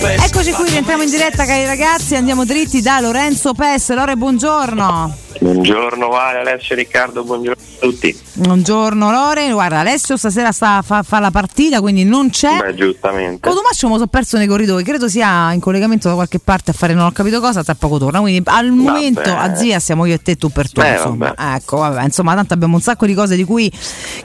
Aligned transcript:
Eccoci 0.00 0.52
qui, 0.52 0.70
rientriamo 0.70 1.02
in 1.02 1.10
diretta 1.10 1.44
cari 1.44 1.64
ragazzi, 1.64 2.14
andiamo 2.14 2.44
dritti 2.44 2.80
da 2.80 3.00
Lorenzo 3.00 3.52
Pes. 3.52 3.92
Lore, 3.92 4.14
buongiorno. 4.14 5.16
Buongiorno 5.40 6.08
Vale, 6.08 6.38
Alessio 6.38 6.76
Riccardo, 6.76 7.24
buongiorno 7.24 7.60
a 7.60 7.80
tutti. 7.80 8.16
Buongiorno 8.34 9.10
Lore, 9.10 9.50
guarda 9.50 9.80
Alessio 9.80 10.16
stasera 10.16 10.52
sta 10.52 10.76
a 10.76 10.82
fa, 10.82 11.02
fa 11.02 11.18
la 11.18 11.32
partita 11.32 11.80
quindi 11.80 12.04
non 12.04 12.30
c'è. 12.30 12.58
Beh, 12.58 12.74
giustamente. 12.76 13.48
Cotumaccio 13.48 13.88
mi 13.88 13.94
sono 13.94 14.06
perso 14.06 14.36
nei 14.36 14.46
corridoi, 14.46 14.84
credo 14.84 15.08
sia 15.08 15.52
in 15.52 15.58
collegamento 15.58 16.08
da 16.08 16.14
qualche 16.14 16.38
parte 16.38 16.70
a 16.70 16.74
fare 16.74 16.94
non 16.94 17.06
ho 17.06 17.10
capito 17.10 17.40
cosa, 17.40 17.64
tra 17.64 17.74
poco 17.74 17.98
torna. 17.98 18.20
Quindi 18.20 18.40
al 18.48 18.70
momento 18.70 19.34
a 19.34 19.52
zia 19.56 19.80
siamo 19.80 20.06
io 20.06 20.14
e 20.14 20.22
te 20.22 20.36
tu 20.36 20.48
per 20.50 20.70
tu. 20.70 20.80
Eh, 20.80 20.92
insomma. 20.92 21.34
vabbè. 21.34 21.56
Ecco, 21.56 21.76
vabbè, 21.78 22.04
insomma, 22.04 22.34
tanto 22.36 22.54
abbiamo 22.54 22.76
un 22.76 22.82
sacco 22.82 23.04
di 23.04 23.14
cose 23.14 23.34
di 23.34 23.42
cui 23.42 23.70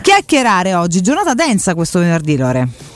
chiacchierare 0.02 0.76
oggi. 0.76 1.02
Giornata 1.02 1.34
densa 1.34 1.74
questo 1.74 1.98
venerdì, 1.98 2.38
Lore. 2.38 2.92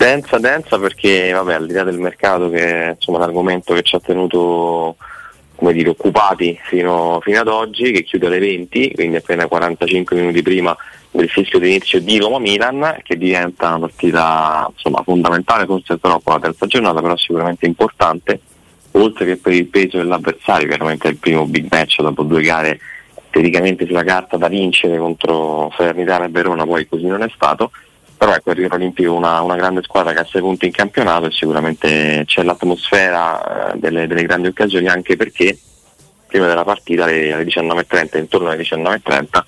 Densa, 0.00 0.38
densa 0.38 0.78
perché 0.78 1.30
vabbè, 1.30 1.52
al 1.52 1.66
di 1.66 1.74
là 1.74 1.82
del 1.82 1.98
mercato 1.98 2.48
che 2.48 2.86
è 2.86 2.88
insomma, 2.94 3.18
un 3.18 3.24
argomento 3.24 3.74
che 3.74 3.82
ci 3.82 3.96
ha 3.96 4.00
tenuto 4.00 4.96
dire, 5.58 5.90
occupati 5.90 6.58
fino, 6.62 7.20
fino 7.20 7.40
ad 7.40 7.48
oggi, 7.48 7.92
che 7.92 8.02
chiude 8.02 8.28
alle 8.28 8.38
20, 8.38 8.92
quindi 8.94 9.16
appena 9.16 9.46
45 9.46 10.16
minuti 10.16 10.40
prima 10.40 10.74
del 11.10 11.28
fischio 11.28 11.58
d'inizio 11.58 12.00
di 12.00 12.16
Roma-Milan, 12.16 13.00
che 13.02 13.18
diventa 13.18 13.68
una 13.68 13.80
partita 13.80 14.70
insomma, 14.72 15.02
fondamentale, 15.02 15.66
forse 15.66 16.00
troppo 16.00 16.32
la 16.32 16.38
terza 16.40 16.66
giornata, 16.66 17.02
però 17.02 17.14
sicuramente 17.18 17.66
importante, 17.66 18.40
oltre 18.92 19.26
che 19.26 19.36
per 19.36 19.52
il 19.52 19.66
peso 19.66 19.98
dell'avversario, 19.98 20.66
chiaramente 20.66 21.08
è 21.08 21.10
il 21.10 21.18
primo 21.18 21.44
big 21.44 21.66
match 21.70 22.00
dopo 22.00 22.22
due 22.22 22.40
gare 22.40 22.80
teoricamente 23.28 23.84
sulla 23.84 24.02
carta 24.02 24.38
da 24.38 24.48
vincere 24.48 24.96
contro 24.96 25.70
Salernitana 25.76 26.24
e 26.24 26.30
Verona, 26.30 26.64
poi 26.64 26.88
così 26.88 27.04
non 27.04 27.22
è 27.22 27.30
stato, 27.34 27.70
però 28.20 28.34
ecco 28.34 28.50
il 28.50 28.56
Rio 28.56 28.68
Olimpico 28.70 29.14
è 29.14 29.16
una, 29.16 29.40
una 29.40 29.56
grande 29.56 29.80
squadra 29.82 30.12
che 30.12 30.18
ha 30.18 30.26
sei 30.26 30.42
punti 30.42 30.66
in 30.66 30.72
campionato 30.72 31.24
e 31.24 31.30
sicuramente 31.30 32.24
c'è 32.26 32.42
l'atmosfera 32.42 33.72
eh, 33.72 33.78
delle, 33.78 34.06
delle 34.06 34.24
grandi 34.24 34.48
occasioni 34.48 34.88
anche 34.88 35.16
perché 35.16 35.58
prima 36.26 36.46
della 36.46 36.62
partita 36.62 37.04
alle, 37.04 37.32
alle 37.32 37.44
19.30, 37.44 38.18
intorno 38.18 38.50
alle 38.50 38.62
19.30 38.62 39.42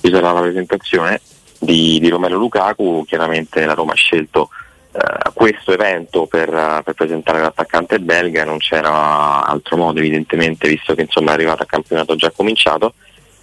ci 0.00 0.10
sarà 0.10 0.32
la 0.32 0.40
presentazione 0.40 1.20
di, 1.58 1.98
di 2.00 2.08
Romero 2.08 2.38
Lukaku, 2.38 3.04
chiaramente 3.06 3.62
la 3.66 3.74
Roma 3.74 3.92
ha 3.92 3.96
scelto 3.96 4.48
eh, 4.92 5.30
questo 5.34 5.72
evento 5.72 6.24
per, 6.24 6.48
eh, 6.48 6.80
per 6.82 6.94
presentare 6.94 7.42
l'attaccante 7.42 8.00
belga, 8.00 8.46
non 8.46 8.56
c'era 8.56 9.44
altro 9.44 9.76
modo 9.76 9.98
evidentemente 9.98 10.66
visto 10.66 10.94
che 10.94 11.02
insomma 11.02 11.32
è 11.32 11.34
arrivato 11.34 11.62
a 11.62 11.66
campionato 11.66 12.16
già 12.16 12.30
cominciato, 12.34 12.94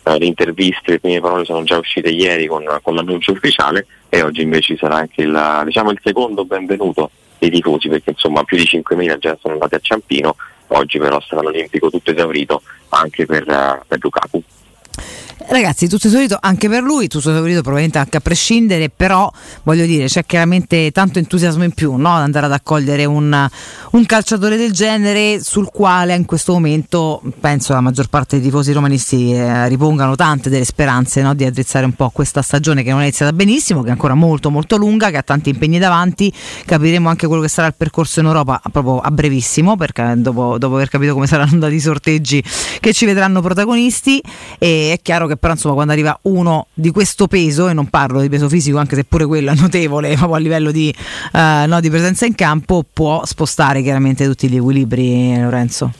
eh, 0.05 0.17
le 0.17 0.25
interviste, 0.25 0.93
le 0.93 0.99
prime 0.99 1.21
parole 1.21 1.45
sono 1.45 1.61
già 1.61 1.77
uscite 1.77 2.09
ieri 2.09 2.47
con, 2.47 2.65
con 2.81 2.95
l'annuncio 2.95 3.31
ufficiale 3.31 3.85
e 4.13 4.21
oggi 4.23 4.41
invece 4.41 4.75
sarà 4.75 4.95
anche 4.95 5.21
il, 5.21 5.61
diciamo, 5.63 5.89
il 5.91 5.99
secondo 6.03 6.43
benvenuto 6.43 7.11
dei 7.37 7.49
tifosi 7.49 7.87
perché 7.87 8.09
insomma 8.09 8.43
più 8.43 8.57
di 8.57 8.63
5.000 8.63 9.17
già 9.19 9.37
sono 9.39 9.53
andati 9.53 9.75
a 9.75 9.79
Ciampino, 9.79 10.35
oggi 10.67 10.99
però 10.99 11.21
sarà 11.21 11.41
l'Olimpico 11.41 11.89
tutto 11.89 12.11
esaurito 12.11 12.61
anche 12.89 13.25
per, 13.25 13.47
eh, 13.47 13.81
per 13.87 13.99
Lukaku. 14.01 14.43
Ragazzi, 15.47 15.87
tutto 15.87 16.07
esaurito 16.07 16.37
anche 16.39 16.69
per 16.69 16.83
lui, 16.83 17.07
tutto 17.07 17.29
esaurito 17.29 17.61
probabilmente 17.61 17.97
anche 17.97 18.17
a 18.17 18.19
prescindere, 18.19 18.89
però 18.89 19.31
voglio 19.63 19.85
dire, 19.85 20.05
c'è 20.05 20.25
chiaramente 20.25 20.91
tanto 20.91 21.19
entusiasmo 21.19 21.63
in 21.63 21.71
più 21.71 21.95
no? 21.95 22.15
ad 22.15 22.21
andare 22.21 22.45
ad 22.45 22.51
accogliere 22.51 23.05
un, 23.05 23.49
un, 23.91 24.05
calciatore 24.05 24.55
del 24.55 24.71
genere 24.71 25.41
sul 25.41 25.69
quale 25.71 26.15
in 26.15 26.25
questo 26.25 26.53
momento 26.53 27.21
penso 27.39 27.73
la 27.73 27.81
maggior 27.81 28.07
parte 28.07 28.37
dei 28.37 28.45
tifosi 28.45 28.71
romanisti 28.71 29.33
eh, 29.33 29.67
ripongano 29.67 30.15
tante 30.15 30.49
delle 30.49 30.63
speranze 30.63 31.21
no? 31.21 31.33
di 31.33 31.43
addrizzare 31.43 31.85
un 31.85 31.93
po' 31.93 32.09
questa 32.09 32.41
stagione 32.41 32.83
che 32.83 32.91
non 32.91 32.99
è 32.99 33.03
iniziata 33.03 33.33
benissimo, 33.33 33.81
che 33.81 33.89
è 33.89 33.91
ancora 33.91 34.13
molto 34.13 34.49
molto 34.51 34.77
lunga, 34.77 35.09
che 35.09 35.17
ha 35.17 35.23
tanti 35.23 35.49
impegni 35.49 35.79
davanti, 35.79 36.31
capiremo 36.65 37.09
anche 37.09 37.27
quello 37.27 37.41
che 37.41 37.49
sarà 37.49 37.67
il 37.67 37.75
percorso 37.75 38.19
in 38.19 38.27
Europa 38.27 38.61
proprio 38.71 38.99
a 38.99 39.11
brevissimo, 39.11 39.75
perché 39.75 40.13
dopo, 40.17 40.57
dopo 40.57 40.75
aver 40.75 40.89
capito 40.89 41.13
come 41.13 41.27
saranno 41.27 41.51
andati 41.53 41.73
i 41.73 41.79
sorteggi 41.79 42.43
che 42.79 42.93
ci 42.93 43.05
vedranno 43.05 43.41
protagonisti 43.41 44.21
e 44.57 44.93
è 44.93 44.99
chiaro 45.01 45.27
che 45.27 45.30
però 45.37 45.53
insomma 45.53 45.75
quando 45.75 45.93
arriva 45.93 46.17
uno 46.23 46.67
di 46.73 46.91
questo 46.91 47.27
peso 47.27 47.67
e 47.67 47.73
non 47.73 47.87
parlo 47.87 48.21
di 48.21 48.29
peso 48.29 48.49
fisico 48.49 48.77
anche 48.77 48.95
se 48.95 49.03
pure 49.03 49.25
quello 49.25 49.51
è 49.51 49.55
notevole 49.55 50.13
proprio 50.15 50.35
a 50.35 50.39
livello 50.39 50.71
di, 50.71 50.93
uh, 51.33 51.67
no, 51.67 51.79
di 51.79 51.89
presenza 51.89 52.25
in 52.25 52.35
campo 52.35 52.85
può 52.91 53.25
spostare 53.25 53.81
chiaramente 53.81 54.25
tutti 54.25 54.47
gli 54.47 54.57
equilibri 54.57 55.39
Lorenzo 55.39 55.91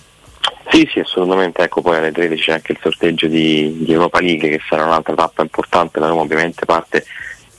sì, 0.71 0.87
sì, 0.89 0.99
assolutamente. 0.99 1.61
Ecco, 1.63 1.81
poi 1.81 1.97
alle 1.97 2.13
13 2.13 2.41
c'è 2.41 2.53
anche 2.53 2.71
il 2.71 2.77
sorteggio 2.81 3.27
di, 3.27 3.83
di 3.83 3.91
Europa 3.91 4.21
League, 4.21 4.47
che 4.47 4.61
sarà 4.69 4.85
un'altra 4.85 5.13
tappa 5.15 5.41
importante. 5.41 5.99
La 5.99 6.07
Roma 6.07 6.21
ovviamente 6.21 6.65
parte 6.65 7.03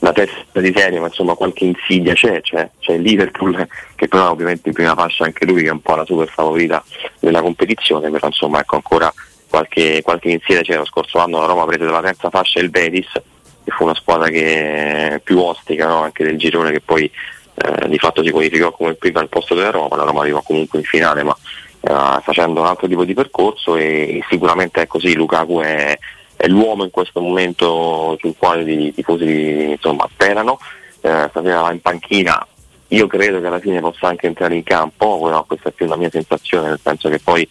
la 0.03 0.11
testa 0.11 0.59
di 0.59 0.73
serie, 0.75 0.99
ma 0.99 1.07
insomma 1.07 1.33
qualche 1.33 1.63
insidia 1.63 2.13
c'è, 2.13 2.41
c'è, 2.41 2.69
c'è 2.79 2.93
il 2.93 3.01
Liverpool 3.01 3.67
che 3.95 4.07
però 4.09 4.31
ovviamente 4.31 4.67
in 4.67 4.73
prima 4.73 4.95
fascia 4.95 5.23
anche 5.23 5.45
lui 5.45 5.61
che 5.61 5.69
è 5.69 5.71
un 5.71 5.81
po' 5.81 5.95
la 5.95 6.05
super 6.05 6.27
favorita 6.27 6.83
della 7.19 7.41
competizione, 7.41 8.09
però 8.09 8.27
insomma 8.27 8.59
ecco 8.59 8.75
ancora 8.75 9.13
qualche, 9.53 10.01
qualche 10.01 10.31
insidia 10.31 10.61
c'era 10.63 10.79
lo 10.79 10.85
scorso 10.85 11.19
anno 11.19 11.39
la 11.39 11.45
Roma 11.45 11.65
prese 11.65 11.85
dalla 11.85 12.01
terza 12.01 12.31
fascia 12.31 12.59
il 12.59 12.71
Betis 12.71 13.11
che 13.11 13.71
fu 13.71 13.83
una 13.83 13.93
squadra 13.93 14.27
che 14.29 15.21
più 15.23 15.39
ostica 15.39 15.85
no? 15.85 16.01
anche 16.01 16.23
del 16.23 16.39
girone 16.39 16.71
che 16.71 16.81
poi 16.81 17.03
eh, 17.03 17.87
di 17.87 17.99
fatto 17.99 18.23
si 18.23 18.31
qualificò 18.31 18.71
come 18.71 18.95
prima 18.95 19.19
al 19.19 19.29
posto 19.29 19.53
della 19.53 19.69
Roma, 19.69 19.95
la 19.95 20.05
Roma 20.05 20.21
arrivò 20.21 20.41
comunque 20.41 20.79
in 20.79 20.85
finale 20.85 21.21
ma 21.21 21.37
eh, 21.81 22.19
facendo 22.23 22.61
un 22.61 22.65
altro 22.65 22.87
tipo 22.87 23.05
di 23.05 23.13
percorso 23.13 23.75
e, 23.75 24.17
e 24.17 24.25
sicuramente 24.27 24.81
è 24.81 24.87
così 24.87 25.13
Lukaku 25.13 25.59
è, 25.59 25.99
è, 26.35 26.47
l'uomo 26.47 26.83
in 26.83 26.89
questo 26.89 27.21
momento 27.21 28.17
sul 28.19 28.33
quale 28.35 28.63
i 28.63 28.91
tifosi 28.91 29.69
insomma 29.69 30.09
sperano, 30.11 30.57
eh, 31.01 31.27
stasera 31.29 31.61
va 31.61 31.71
in 31.71 31.79
panchina 31.79 32.47
io 32.87 33.07
credo 33.07 33.39
che 33.39 33.47
alla 33.47 33.59
fine 33.59 33.81
possa 33.81 34.07
anche 34.07 34.27
entrare 34.27 34.53
in 34.55 34.61
campo, 34.61 35.19
però 35.19 35.43
questa 35.45 35.69
è 35.69 35.71
più 35.71 35.87
una 35.87 35.95
mia 35.95 36.11
sensazione, 36.11 36.69
nel 36.69 36.79
senso 36.81 37.09
che 37.09 37.19
poi 37.19 37.47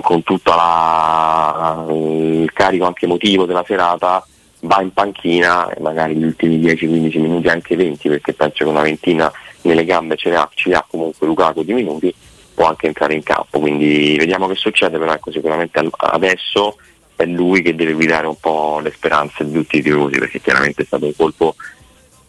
con 0.00 0.22
tutto 0.22 0.50
il 0.50 2.50
carico 2.52 2.86
anche 2.86 3.06
emotivo 3.06 3.44
della 3.44 3.64
serata 3.66 4.24
va 4.60 4.80
in 4.80 4.92
panchina 4.92 5.70
e 5.70 5.80
magari 5.80 6.14
gli 6.14 6.24
ultimi 6.24 6.58
10-15 6.58 7.20
minuti, 7.20 7.48
anche 7.48 7.76
20, 7.76 8.08
perché 8.08 8.32
penso 8.32 8.64
che 8.64 8.70
una 8.70 8.82
ventina 8.82 9.30
nelle 9.62 9.84
gambe 9.84 10.16
ce 10.16 10.34
ha, 10.34 10.48
ce 10.54 10.72
ha 10.72 10.84
comunque 10.88 11.26
Lukaku 11.26 11.64
di 11.64 11.72
minuti, 11.72 12.14
può 12.54 12.66
anche 12.66 12.86
entrare 12.86 13.14
in 13.14 13.22
campo. 13.22 13.60
Quindi 13.60 14.16
vediamo 14.18 14.46
che 14.46 14.54
succede, 14.54 14.98
però 14.98 15.12
ecco, 15.12 15.30
sicuramente 15.30 15.88
adesso 15.96 16.76
è 17.16 17.24
lui 17.24 17.62
che 17.62 17.74
deve 17.74 17.92
guidare 17.92 18.26
un 18.26 18.38
po' 18.38 18.78
le 18.80 18.92
speranze 18.92 19.44
di 19.44 19.52
tutti 19.52 19.78
i 19.78 19.82
tifosi, 19.82 20.18
perché 20.18 20.40
chiaramente 20.40 20.82
è 20.82 20.86
stato 20.86 21.06
un 21.06 21.16
colpo 21.16 21.54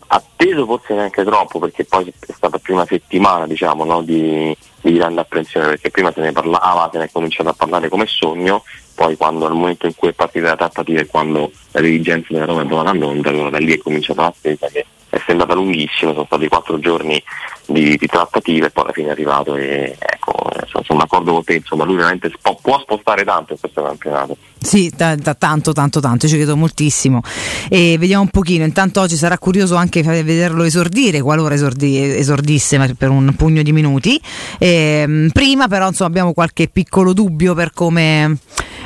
atteso 0.07 0.65
forse 0.65 0.93
neanche 0.93 1.23
troppo 1.23 1.59
perché 1.59 1.85
poi 1.85 2.07
è 2.07 2.31
stata 2.31 2.59
una 2.67 2.85
settimana 2.85 3.47
diciamo, 3.47 3.83
no, 3.83 4.01
di, 4.01 4.55
di, 4.81 4.93
grande 4.93 5.21
apprensione 5.21 5.67
perché 5.67 5.89
prima 5.89 6.11
se 6.11 6.21
ne 6.21 6.31
parlava, 6.31 6.89
se 6.91 6.97
ne 6.97 7.05
è 7.05 7.11
cominciato 7.11 7.49
a 7.49 7.53
parlare 7.53 7.89
come 7.89 8.05
sogno, 8.07 8.63
poi 8.95 9.15
quando 9.17 9.45
al 9.45 9.53
momento 9.53 9.85
in 9.85 9.95
cui 9.95 10.09
è 10.09 10.13
partita 10.13 10.47
la 10.47 10.55
trattativa 10.55 11.01
e 11.01 11.05
quando 11.07 11.51
la 11.71 11.81
dirigenza 11.81 12.27
della 12.31 12.45
Roma 12.45 12.63
è 12.63 12.67
tornata 12.67 12.89
a 12.89 12.93
Londra, 12.99 13.31
allora 13.31 13.49
da 13.49 13.59
lì 13.59 13.73
è 13.73 13.77
cominciata 13.77 14.21
l'attesa 14.23 14.67
che 14.67 14.85
è 15.09 15.21
sembrata 15.25 15.53
lunghissima, 15.53 16.11
sono 16.11 16.25
stati 16.25 16.47
quattro 16.47 16.79
giorni 16.79 17.21
di, 17.65 17.97
di 17.97 18.07
trattative 18.07 18.67
e 18.67 18.71
poi 18.71 18.83
alla 18.83 18.93
fine 18.93 19.07
è 19.07 19.11
arrivato 19.11 19.55
e 19.55 19.95
ecco, 19.99 20.49
sono 20.87 20.99
d'accordo 20.99 21.33
con 21.33 21.43
te, 21.43 21.55
insomma 21.55 21.83
lui 21.83 21.97
veramente 21.97 22.31
può, 22.41 22.57
può 22.61 22.79
spostare 22.79 23.25
tanto 23.25 23.53
in 23.53 23.59
questo 23.59 23.83
campionato. 23.83 24.37
Sì, 24.59 24.89
t- 24.89 25.21
t- 25.21 25.37
tanto, 25.37 25.73
tanto, 25.73 25.99
tanto, 25.99 26.27
ci 26.27 26.35
credo 26.35 26.55
moltissimo. 26.55 27.21
E 27.69 27.97
vediamo 27.99 28.23
un 28.23 28.29
pochino, 28.29 28.63
intanto 28.63 29.01
oggi 29.01 29.15
sarà 29.17 29.37
curioso 29.37 29.75
anche 29.75 30.01
vederlo 30.01 30.63
esordire, 30.63 31.21
qualora 31.21 31.53
esordi- 31.53 31.99
esordisse 31.99 32.95
per 32.97 33.09
un 33.09 33.33
pugno 33.35 33.61
di 33.61 33.73
minuti. 33.73 34.19
E, 34.57 35.29
prima 35.33 35.67
però 35.67 35.87
insomma, 35.87 36.09
abbiamo 36.09 36.33
qualche 36.33 36.69
piccolo 36.69 37.13
dubbio 37.13 37.53
per 37.53 37.71
come, 37.73 38.37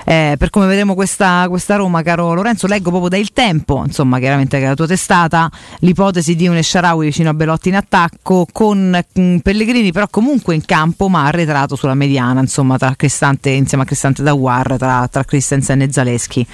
eh, 0.06 0.35
per 0.38 0.50
come 0.50 0.67
vedremo 0.67 0.95
questa, 0.95 1.45
questa, 1.50 1.75
Roma, 1.75 2.01
caro 2.01 2.34
Lorenzo. 2.34 2.67
Leggo 2.67 2.89
proprio 2.89 3.09
da 3.09 3.17
Il 3.17 3.31
Tempo, 3.34 3.84
insomma 3.85 4.19
chiaramente 4.19 4.59
che 4.59 4.66
la 4.66 4.73
tua 4.73 4.88
testata, 4.88 5.50
l'ipotesi 5.79 6.35
di 6.35 6.47
un 6.47 6.57
Esciaraui 6.57 7.06
vicino 7.06 7.29
a 7.29 7.34
Belotti 7.34 7.69
in 7.69 7.75
attacco 7.75 8.45
con 8.51 8.90
mh, 8.90 9.22
mm, 9.22 9.38
Pellegrini 9.38 9.91
però 9.91 10.08
comunque 10.09 10.55
in 10.55 10.66
campo 10.66 11.08
ma 11.08 11.26
arretrato 11.26 11.76
sulla 11.76 11.96
mediana, 11.96 12.40
insomma 12.40 12.78
tra 12.78 12.93
Cristante, 12.96 13.49
insieme 13.49 13.84
a 13.84 13.87
Cristante 13.87 14.23
Dawar, 14.23 14.78
tra, 14.78 15.08
tra 15.09 15.23
Christensen 15.23 15.81
e 15.81 15.91
Zaleschi. 15.91 16.46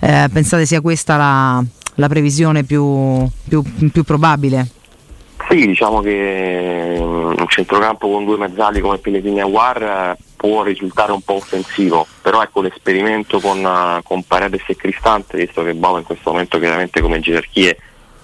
Eh, 0.00 0.28
pensate 0.32 0.66
sia 0.66 0.80
questa 0.80 1.16
la, 1.16 1.64
la 1.96 2.08
previsione 2.08 2.64
più, 2.64 3.26
più, 3.48 3.62
più, 3.90 4.02
probabile? 4.02 4.68
Sì, 5.48 5.66
diciamo 5.66 6.00
che 6.00 6.96
mm, 6.98 7.32
un 7.38 7.46
centrocampo 7.48 8.08
con 8.08 8.24
due 8.24 8.38
mezzali 8.38 8.80
come 8.80 8.98
Pellegrini 8.98 9.38
e 9.38 9.42
Aguar 9.42 9.82
eh, 9.82 10.16
può 10.36 10.62
risultare 10.62 11.12
un 11.12 11.20
po' 11.22 11.34
offensivo, 11.34 12.06
però 12.24 12.42
ecco 12.42 12.62
l'esperimento 12.62 13.38
con, 13.38 13.58
eh, 13.62 14.00
con 14.02 14.22
Paredes 14.22 14.62
e 14.66 14.76
Cristante, 14.76 15.36
visto 15.36 15.62
che 15.62 15.74
Boba 15.74 15.98
in 15.98 16.04
questo 16.04 16.30
momento 16.30 16.58
chiaramente 16.58 17.02
come 17.02 17.20
gerarchie 17.20 17.76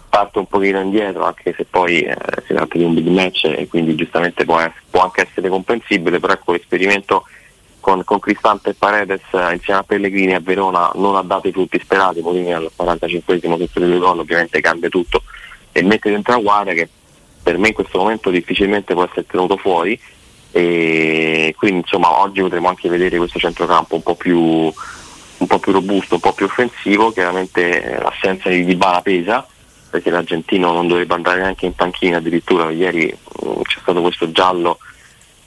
parte 0.08 0.38
un 0.38 0.46
pochino 0.46 0.80
indietro, 0.80 1.26
anche 1.26 1.52
se 1.54 1.66
poi 1.66 2.00
eh, 2.00 2.16
si 2.46 2.54
tratta 2.54 2.78
di 2.78 2.84
un 2.84 2.94
big 2.94 3.08
match 3.08 3.44
e 3.44 3.68
quindi 3.68 3.94
giustamente 3.96 4.46
può, 4.46 4.58
può 4.88 5.02
anche 5.02 5.28
essere 5.28 5.50
comprensibile, 5.50 6.18
però 6.18 6.32
ecco 6.32 6.52
l'esperimento 6.52 7.24
con, 7.78 8.02
con 8.02 8.18
Cristante 8.20 8.70
e 8.70 8.74
Paredes 8.74 9.20
eh, 9.32 9.52
insieme 9.52 9.80
a 9.80 9.82
Pellegrini 9.82 10.34
a 10.34 10.40
Verona 10.40 10.90
non 10.94 11.16
ha 11.16 11.22
dato 11.22 11.48
i 11.48 11.52
frutti 11.52 11.78
sperati, 11.78 12.22
Molini 12.22 12.54
al 12.54 12.70
45esimo 12.74 13.58
sotto 13.58 13.80
il 13.80 13.98
gol 13.98 14.18
ovviamente 14.18 14.62
cambia 14.62 14.88
tutto 14.88 15.24
e 15.72 15.82
mette 15.82 16.08
dentro 16.08 16.32
Aguaria 16.32 16.72
che 16.72 16.88
per 17.42 17.58
me 17.58 17.68
in 17.68 17.74
questo 17.74 17.98
momento 17.98 18.30
difficilmente 18.30 18.94
può 18.94 19.04
essere 19.04 19.26
tenuto 19.26 19.58
fuori 19.58 20.00
e 20.52 21.54
quindi 21.56 21.80
insomma 21.80 22.20
oggi 22.20 22.40
potremo 22.40 22.68
anche 22.68 22.88
vedere 22.88 23.18
questo 23.18 23.38
centrocampo 23.38 23.94
un 23.94 24.02
po' 24.02 24.14
più, 24.14 24.38
un 24.38 25.46
po 25.46 25.58
più 25.58 25.72
robusto, 25.72 26.14
un 26.14 26.20
po' 26.20 26.32
più 26.32 26.46
offensivo, 26.46 27.12
chiaramente 27.12 27.98
l'assenza 28.00 28.48
di 28.48 28.64
Dybala 28.64 29.00
pesa 29.02 29.46
perché 29.90 30.10
l'argentino 30.10 30.72
non 30.72 30.86
dovrebbe 30.86 31.14
andare 31.14 31.40
neanche 31.40 31.66
in 31.66 31.74
panchina 31.74 32.18
addirittura, 32.18 32.70
ieri 32.70 33.12
mm, 33.44 33.60
c'è 33.62 33.78
stato 33.80 34.00
questo 34.00 34.30
giallo 34.30 34.78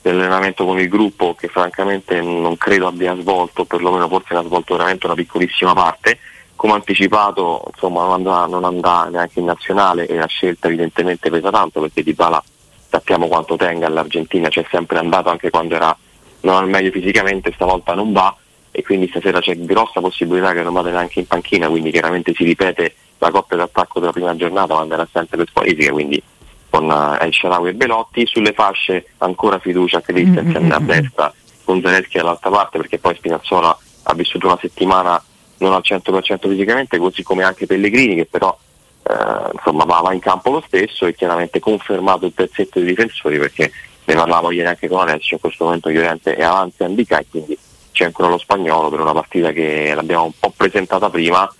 dell'allenamento 0.01 0.65
con 0.65 0.79
il 0.79 0.89
gruppo 0.89 1.33
che 1.33 1.47
francamente 1.47 2.19
non 2.21 2.57
credo 2.57 2.87
abbia 2.87 3.15
svolto, 3.15 3.63
perlomeno 3.63 4.09
forse 4.09 4.33
ne 4.33 4.39
ha 4.41 4.43
svolto 4.43 4.75
veramente 4.75 5.05
una 5.05 5.15
piccolissima 5.15 5.73
parte, 5.73 6.19
come 6.57 6.73
anticipato 6.73 7.63
insomma 7.71 8.01
non 8.01 8.11
andrà, 8.11 8.45
non 8.45 8.65
andrà 8.65 9.05
neanche 9.05 9.39
in 9.39 9.45
nazionale 9.45 10.07
e 10.07 10.15
la 10.15 10.27
scelta 10.27 10.67
evidentemente 10.67 11.29
pesa 11.29 11.49
tanto 11.49 11.79
perché 11.79 12.03
Dybala 12.03 12.43
sappiamo 12.93 13.27
quanto 13.27 13.55
tenga 13.55 13.87
all'Argentina, 13.87 14.49
c'è 14.49 14.63
sempre 14.69 14.99
andato 14.99 15.29
anche 15.29 15.49
quando 15.49 15.73
era 15.73 15.97
non 16.41 16.57
al 16.57 16.69
meglio 16.69 16.91
fisicamente, 16.91 17.51
stavolta 17.53 17.95
non 17.95 18.11
va 18.11 18.35
e 18.69 18.83
quindi 18.83 19.07
stasera 19.07 19.39
c'è 19.39 19.57
grossa 19.57 19.99
possibilità 19.99 20.53
che 20.53 20.61
non 20.61 20.73
vada 20.73 20.91
neanche 20.91 21.19
in 21.19 21.25
panchina, 21.25 21.67
quindi 21.69 21.89
chiaramente 21.89 22.33
si 22.35 22.43
ripete 22.43 22.93
la 23.17 23.31
coppia 23.31 23.57
d'attacco 23.57 23.99
della 23.99 24.11
prima 24.11 24.35
giornata, 24.35 24.75
ma 24.75 24.81
andrà 24.81 25.07
sempre 25.11 25.37
per 25.37 25.47
squalifica, 25.47 25.91
quindi 25.91 26.21
con 26.69 26.87
uh, 26.87 27.23
El 27.23 27.33
Sharawi 27.33 27.69
e 27.69 27.73
Belotti, 27.73 28.27
sulle 28.27 28.53
fasce 28.53 29.07
ancora 29.19 29.57
fiducia 29.57 29.97
a 29.97 30.01
Christensen 30.01 30.61
mm-hmm. 30.61 30.71
a 30.71 30.79
destra, 30.79 31.33
con 31.63 31.81
Zelensky 31.81 32.17
dall'altra 32.19 32.51
parte 32.51 32.77
perché 32.77 32.99
poi 32.99 33.15
Spinazzola 33.15 33.75
ha 34.03 34.13
vissuto 34.13 34.45
una 34.45 34.57
settimana 34.61 35.23
non 35.57 35.73
al 35.73 35.81
100% 35.83 36.47
fisicamente, 36.47 36.99
così 36.99 37.23
come 37.23 37.43
anche 37.43 37.65
Pellegrini 37.65 38.15
che 38.15 38.25
però 38.25 38.55
eh, 39.03 39.49
insomma, 39.53 39.83
va, 39.83 39.99
va, 39.99 40.13
in 40.13 40.19
campo 40.19 40.49
lo 40.49 40.63
stesso 40.65 41.05
e 41.05 41.13
chiaramente 41.13 41.59
confermato 41.59 42.25
il 42.25 42.31
pezzetto 42.31 42.79
dei 42.79 42.89
difensori 42.89 43.37
perché 43.37 43.71
ne 44.05 44.15
parlavo 44.15 44.51
ieri 44.51 44.67
anche 44.67 44.87
con 44.87 44.99
Alessio, 44.99 45.35
in 45.35 45.41
questo 45.41 45.65
momento 45.65 45.89
Llorente 45.89 46.35
è 46.35 46.43
avanti 46.43 46.83
Andica 46.83 47.19
e 47.19 47.25
quindi 47.29 47.57
c'è 47.91 48.05
ancora 48.05 48.29
lo 48.29 48.37
spagnolo 48.37 48.89
per 48.89 48.99
una 48.99 49.13
partita 49.13 49.51
che 49.51 49.93
l'abbiamo 49.93 50.25
un 50.25 50.31
po' 50.37 50.51
presentata 50.55 51.09
prima. 51.09 51.51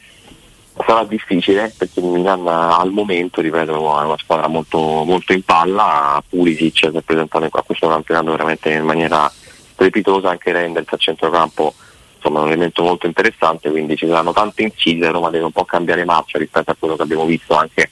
Sarà 0.86 1.04
difficile 1.04 1.72
perché 1.78 2.00
il 2.00 2.08
Milan 2.08 2.48
al 2.48 2.92
momento, 2.92 3.42
ripeto, 3.42 3.74
è 3.76 4.06
una 4.06 4.18
squadra 4.18 4.48
molto, 4.48 4.80
molto 4.80 5.32
in 5.32 5.44
palla, 5.44 6.22
Pulisic 6.28 6.78
si 6.78 6.86
è 6.86 7.02
presentato 7.02 7.46
a 7.52 7.62
questo 7.62 7.88
campionato 7.88 8.32
veramente 8.32 8.72
in 8.72 8.84
maniera 8.84 9.32
strepitosa, 9.74 10.32
anche 10.32 10.52
Renders 10.52 10.92
a 10.92 10.98
centrocampo 10.98 11.76
insomma 12.24 12.40
un 12.40 12.48
elemento 12.48 12.84
molto 12.84 13.06
interessante, 13.06 13.70
quindi 13.70 13.98
ci 13.98 14.08
saranno 14.08 14.32
tante 14.32 14.64
incise, 14.64 15.12
Roma 15.12 15.30
deve 15.30 15.44
un 15.44 15.52
po' 15.52 15.66
cambiare 15.66 16.06
marcia 16.06 16.38
rispetto 16.38 16.72
a 16.72 16.76
quello 16.80 16.96
che 16.96 17.02
abbiamo 17.02 17.26
visto 17.26 17.54
anche 17.54 17.90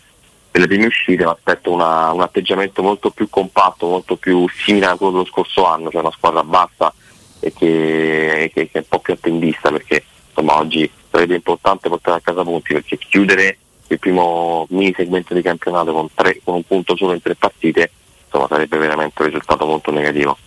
nelle 0.51 0.67
prime 0.67 0.85
uscite, 0.85 1.25
ma 1.25 1.31
aspetto 1.31 1.71
una, 1.71 2.11
un 2.11 2.21
atteggiamento 2.21 2.81
molto 2.81 3.09
più 3.09 3.29
compatto, 3.29 3.87
molto 3.87 4.15
più 4.15 4.47
simile 4.49 4.85
a 4.85 4.95
quello 4.95 5.11
dello 5.11 5.25
scorso 5.25 5.65
anno, 5.65 5.89
cioè 5.89 6.01
una 6.01 6.11
squadra 6.11 6.43
bassa 6.43 6.93
e 7.41 7.51
che, 7.53 8.51
che, 8.53 8.69
che 8.69 8.71
è 8.71 8.77
un 8.77 8.85
po' 8.87 8.99
più 8.99 9.13
attendista 9.13 9.69
perché 9.69 10.03
insomma 10.29 10.57
oggi 10.57 10.89
sarebbe 11.09 11.35
importante 11.35 11.89
portare 11.89 12.17
a 12.17 12.21
casa 12.21 12.43
punti 12.43 12.73
perché 12.73 12.97
chiudere 12.97 13.57
il 13.87 13.99
primo 13.99 14.65
mini 14.69 14.93
segmento 14.95 15.33
di 15.33 15.41
campionato 15.41 15.91
con, 15.91 16.07
tre, 16.13 16.39
con 16.43 16.55
un 16.55 16.63
punto 16.63 16.95
solo 16.95 17.13
in 17.13 17.21
tre 17.21 17.35
partite 17.35 17.91
insomma 18.23 18.47
sarebbe 18.47 18.77
veramente 18.77 19.21
un 19.21 19.27
risultato 19.27 19.65
molto 19.65 19.91
negativo. 19.91 20.37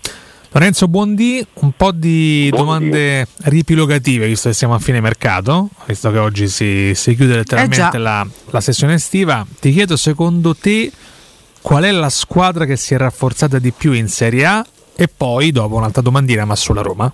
Lorenzo 0.55 0.87
Buondì, 0.87 1.45
un 1.55 1.73
po' 1.73 1.91
di 1.91 2.47
Buondì. 2.49 2.57
domande 2.57 3.27
riepilogative, 3.43 4.29
visto 4.29 4.51
che 4.51 4.55
siamo 4.55 4.75
a 4.75 4.79
fine 4.79 5.01
mercato, 5.01 5.69
visto 5.87 6.13
che 6.13 6.19
oggi 6.19 6.47
si, 6.47 6.95
si 6.95 7.17
chiude 7.17 7.35
letteralmente 7.35 7.97
eh 7.97 8.01
la, 8.01 8.25
la, 8.51 8.61
sessione 8.61 8.95
estiva. 8.95 9.45
Ti 9.59 9.73
chiedo, 9.73 9.97
secondo 9.97 10.55
te, 10.55 10.93
qual 11.61 11.83
è 11.83 11.91
la 11.91 12.09
squadra 12.09 12.67
che 12.67 12.77
si 12.77 12.95
è 12.95 12.99
rafforzata 12.99 13.59
di 13.59 13.73
più 13.73 13.91
in 13.91 14.07
Serie 14.07 14.47
A? 14.47 14.65
E 14.95 15.09
poi, 15.09 15.51
dopo, 15.51 15.75
un'altra 15.75 16.03
domandina, 16.03 16.45
ma 16.45 16.55
sulla 16.55 16.83
Roma? 16.83 17.11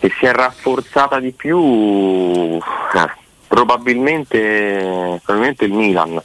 Che 0.00 0.12
si 0.18 0.26
è 0.26 0.32
rafforzata 0.32 1.18
di 1.18 1.32
più, 1.32 2.58
eh, 2.58 3.10
probabilmente, 3.48 5.18
probabilmente 5.24 5.64
il 5.64 5.72
Milan 5.72 6.20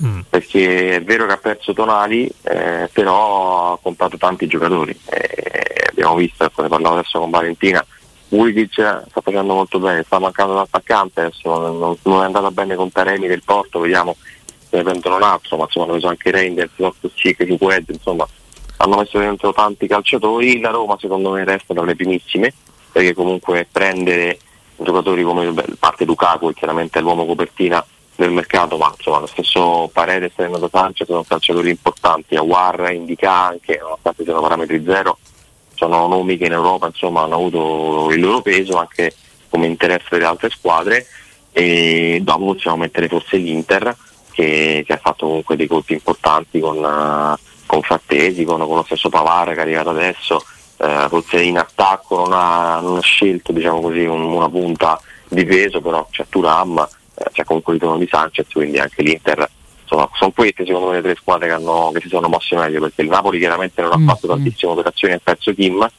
mm. 0.00 0.20
perché 0.28 0.96
è 0.96 1.02
vero 1.02 1.26
che 1.26 1.32
ha 1.32 1.38
perso 1.38 1.72
Tonali, 1.72 2.30
eh, 2.42 2.88
però 2.92 3.72
ha 3.72 3.78
comprato 3.80 4.16
tanti 4.16 4.46
giocatori. 4.46 4.98
Eh, 5.06 5.88
abbiamo 5.90 6.14
visto, 6.14 6.44
ecco, 6.44 6.62
ne 6.62 6.68
parlavo 6.68 6.98
adesso 6.98 7.18
con 7.18 7.30
Valentina, 7.30 7.84
Wigic 8.28 8.72
sta 9.08 9.20
facendo 9.20 9.54
molto 9.54 9.78
bene, 9.78 10.02
sta 10.04 10.18
mancando 10.18 10.54
un 10.54 10.60
attaccante, 10.60 11.20
adesso 11.20 11.58
non, 11.58 11.96
non, 12.02 12.22
è 12.22 12.24
andata 12.24 12.50
bene 12.50 12.74
con 12.74 12.90
Taremi 12.90 13.26
del 13.26 13.42
Porto, 13.44 13.80
vediamo 13.80 14.16
se 14.68 14.76
ne 14.76 14.82
prendono 14.82 15.16
un 15.16 15.22
altro, 15.22 15.56
ma 15.56 15.64
insomma 15.64 15.84
hanno 15.84 15.94
preso 15.94 16.08
anche 16.08 16.30
Reinders, 16.30 16.72
Cic, 17.14 17.44
Cicued, 17.44 17.84
insomma 17.88 18.26
hanno 18.78 18.96
messo 18.96 19.18
dentro 19.18 19.52
tanti 19.52 19.86
calciatori, 19.86 20.60
la 20.60 20.70
Roma 20.70 20.96
secondo 20.98 21.30
me 21.30 21.44
resta 21.44 21.74
tra 21.74 21.84
le 21.84 21.94
primissime, 21.94 22.52
perché 22.90 23.12
comunque 23.12 23.68
prendere 23.70 24.38
giocatori 24.76 25.22
come 25.22 25.52
parte 25.78 26.04
Lukaku 26.04 26.48
e 26.48 26.54
chiaramente 26.54 26.98
è 26.98 27.02
l'uomo 27.02 27.26
copertina 27.26 27.84
del 28.22 28.32
mercato, 28.32 28.76
ma 28.76 28.92
insomma 28.96 29.18
lo 29.18 29.26
stesso 29.26 29.90
Paredes 29.92 30.32
e 30.36 30.42
Renato 30.42 30.68
Sanchez 30.72 31.06
sono 31.06 31.24
calciatori 31.24 31.70
importanti, 31.70 32.36
Aguar 32.36 32.92
indica 32.92 33.32
anche, 33.32 33.78
nonostante 33.80 34.22
siano 34.22 34.40
parametri 34.40 34.82
zero, 34.84 35.18
sono 35.74 36.06
nomi 36.06 36.36
che 36.36 36.46
in 36.46 36.52
Europa 36.52 36.86
insomma, 36.86 37.22
hanno 37.22 37.34
avuto 37.34 38.10
il 38.12 38.20
loro 38.20 38.40
peso 38.40 38.76
anche 38.76 39.14
come 39.48 39.66
interesse 39.66 40.06
delle 40.10 40.26
altre 40.26 40.50
squadre. 40.50 41.06
E 41.54 42.20
dopo 42.22 42.54
possiamo 42.54 42.78
mettere 42.78 43.08
forse 43.08 43.36
l'Inter 43.36 43.94
che, 44.30 44.84
che 44.86 44.92
ha 44.92 44.96
fatto 44.96 45.26
comunque 45.26 45.56
dei 45.56 45.66
colpi 45.66 45.92
importanti 45.92 46.60
con, 46.60 46.78
uh, 46.78 47.36
con 47.66 47.82
Frattesi, 47.82 48.44
con, 48.44 48.60
con, 48.60 48.76
lo 48.76 48.84
stesso 48.84 49.10
Pavar 49.10 49.48
che 49.48 49.56
è 49.56 49.60
arrivato 49.60 49.90
adesso, 49.90 50.42
uh, 50.78 51.08
forse 51.08 51.42
in 51.42 51.58
attacco 51.58 52.16
non 52.16 52.32
ha, 52.32 52.80
non 52.80 52.96
ha 52.96 53.02
scelto 53.02 53.52
diciamo 53.52 53.82
così, 53.82 54.04
un, 54.04 54.22
una 54.22 54.48
punta 54.48 54.98
di 55.28 55.44
peso, 55.44 55.82
però 55.82 56.06
c'è 56.10 56.24
Turam 56.30 56.88
c'è 57.30 57.44
comunque 57.44 57.74
il 57.74 57.80
ritorno 57.80 58.00
di 58.00 58.08
Sanchez, 58.10 58.46
quindi 58.52 58.78
anche 58.78 59.02
l'Inter. 59.02 59.48
Insomma, 59.82 60.08
sono 60.14 60.30
queste 60.30 60.64
secondo 60.64 60.88
me 60.88 60.96
le 60.96 61.02
tre 61.02 61.14
squadre 61.14 61.48
che, 61.48 61.52
hanno, 61.52 61.90
che 61.92 62.00
si 62.00 62.08
sono 62.08 62.28
mosse 62.28 62.56
meglio, 62.56 62.80
perché 62.80 63.02
il 63.02 63.08
Napoli 63.08 63.38
chiaramente 63.38 63.82
non 63.82 63.92
ha 63.92 63.98
mm, 63.98 64.08
fatto 64.08 64.26
mm. 64.26 64.30
tantissime 64.30 64.72
operazioni 64.72 65.14
a 65.14 65.20
pezzo 65.22 65.52
Kim, 65.52 65.90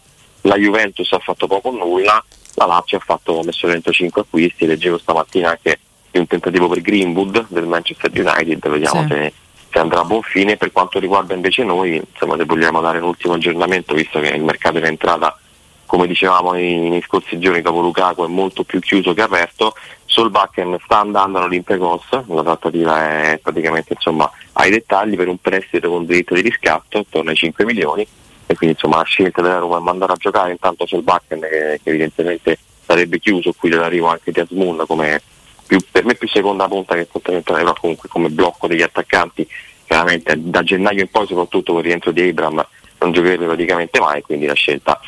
la 0.42 0.56
Juventus 0.56 1.12
ha 1.12 1.20
fatto 1.20 1.48
poco 1.48 1.70
o 1.70 1.72
nulla, 1.72 2.24
la 2.56 2.66
Lazio 2.66 2.98
ha 2.98 3.02
fatto, 3.02 3.42
messo 3.44 3.68
dentro 3.68 3.92
5 3.92 4.22
acquisti, 4.22 4.66
leggevo 4.66 4.98
stamattina 4.98 5.50
anche 5.50 5.80
di 6.12 6.20
un 6.20 6.28
tentativo 6.28 6.68
per 6.68 6.81
Greenwood 6.81 7.48
del 7.50 7.66
Manchester 7.66 8.12
United, 8.14 8.68
vediamo 8.70 9.02
sì. 9.04 9.08
se, 9.08 9.34
se, 9.72 9.80
andrà 9.80 10.02
a 10.02 10.06
buon 10.06 10.22
fine. 10.22 10.58
Per 10.58 10.72
quanto 10.72 11.00
riguarda 11.00 11.34
invece 11.34 11.64
noi, 11.64 11.96
insomma, 11.96 12.36
se 12.38 12.46
vogliamo 12.46 12.81
dare 12.81 13.00
un 13.00 13.06
ultimo 13.06 13.34
aggiornamento, 13.34 13.94
visto 13.94 14.20
che 14.20 14.30
il 14.30 14.44
mercato 14.44 14.77
è 14.77 14.86
entrata 14.86 15.38
come 15.86 16.08
dicevamo 16.08 16.53
nei, 16.53 16.89
nei, 16.89 17.03
scorsi 17.03 17.38
giorni 17.38 17.62
dopo 17.62 17.80
Lukaku 17.80 18.25
è 18.25 18.27
molto 18.27 18.63
più 18.63 18.80
chiuso 18.80 19.13
che 19.13 19.22
aperto 19.22 19.75
Solbakken 20.13 20.77
sta 20.84 21.00
andando 21.00 21.39
all'Olympiacos 21.39 22.27
la 22.27 22.43
trattativa 22.43 23.32
è 23.32 23.39
praticamente 23.41 23.93
insomma, 23.93 24.29
ai 24.53 24.70
dettagli 24.70 25.15
per 25.15 25.27
un 25.27 25.39
prestito 25.39 25.89
con 25.89 26.05
diritto 26.05 26.36
di 26.36 26.41
riscatto 26.41 27.00
attorno 27.00 27.32
ai 27.32 27.36
5 27.36 27.65
milioni 27.65 28.05
e 28.46 28.53
quindi 28.55 28.75
insomma 28.75 28.98
la 28.98 29.03
scelta 29.05 29.41
della 29.41 29.58
Roma 29.58 29.79
è 29.79 29.82
mandare 29.82 30.13
a 30.13 30.17
giocare 30.17 30.51
intanto 30.51 30.86
Solbakken 30.86 31.39
che, 31.39 31.79
che 31.82 31.89
evidentemente 31.89 32.60
sarebbe 32.86 33.17
chiuso 33.17 33.53
qui 33.53 33.70
dell'arrivo 33.70 34.05
anche 34.08 34.32
di 34.32 34.39
Asmun 34.39 34.84
come 34.86 35.20
più, 35.65 35.79
per 35.91 36.05
me 36.05 36.13
più 36.13 36.27
seconda 36.27 36.67
punta 36.67 36.93
che 36.93 37.08
fondamentale 37.10 37.62
però 37.62 37.74
comunque 37.74 38.08
come 38.08 38.29
blocco 38.29 38.67
degli 38.67 38.84
attaccanti 38.84 39.48
chiaramente 39.84 40.36
da 40.38 40.62
gennaio 40.62 41.01
in 41.01 41.10
poi 41.10 41.25
soprattutto 41.25 41.72
con 41.72 41.82
il 41.82 41.88
rientro 41.88 42.12
di 42.12 42.27
Abram 42.27 42.63
non 43.00 43.12
giocherebbe 43.12 43.46
praticamente 43.46 44.00
mai 44.00 44.22
quindi 44.22 44.46
la 44.46 44.53
scelta 44.53 45.00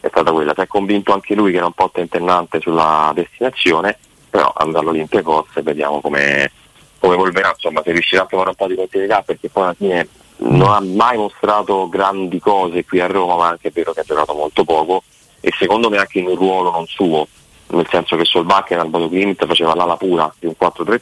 è 0.00 0.08
stata 0.08 0.32
quella. 0.32 0.52
Si 0.54 0.60
è 0.60 0.66
convinto 0.66 1.12
anche 1.14 1.34
lui 1.34 1.50
che 1.50 1.56
era 1.56 1.66
un 1.66 1.72
po' 1.72 1.90
tentennante 1.90 2.60
sulla 2.60 3.10
destinazione, 3.14 3.98
però 4.34 4.52
all'Olympiacos 4.52 5.46
e 5.54 5.62
vediamo 5.62 6.00
come, 6.00 6.50
come 6.98 7.14
evolverà, 7.14 7.50
insomma, 7.50 7.82
se 7.84 7.92
riuscirà 7.92 8.22
a 8.22 8.26
trovare 8.26 8.48
un 8.48 8.56
po' 8.56 8.66
di 8.66 8.74
continuità, 8.74 9.22
perché 9.22 9.48
poi 9.48 9.62
alla 9.62 9.74
fine 9.74 10.08
non 10.38 10.70
ha 10.72 10.80
mai 10.80 11.16
mostrato 11.16 11.88
grandi 11.88 12.40
cose 12.40 12.84
qui 12.84 12.98
a 12.98 13.06
Roma, 13.06 13.36
ma 13.36 13.48
anche 13.50 13.68
è 13.68 13.70
vero 13.70 13.92
che 13.92 14.00
ha 14.00 14.04
giocato 14.04 14.34
molto 14.34 14.64
poco 14.64 15.04
e 15.40 15.52
secondo 15.56 15.88
me 15.88 15.98
anche 15.98 16.18
in 16.18 16.26
un 16.26 16.34
ruolo 16.34 16.72
non 16.72 16.84
suo, 16.86 17.28
nel 17.68 17.86
senso 17.88 18.16
che 18.16 18.24
Solbacca 18.24 18.80
al 18.80 18.88
Bodo 18.88 19.08
Klimt 19.08 19.46
faceva 19.46 19.72
l'ala 19.76 19.96
pura 19.96 20.34
di 20.40 20.46
un 20.46 20.54
4-3-3, 20.60 21.00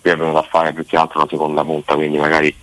qui 0.00 0.10
è 0.10 0.16
venuto 0.16 0.38
a 0.38 0.46
fare 0.48 0.72
più 0.72 0.86
che 0.86 0.96
altro 0.96 1.20
la 1.20 1.26
seconda 1.28 1.62
punta, 1.62 1.94
quindi 1.94 2.16
magari 2.16 2.56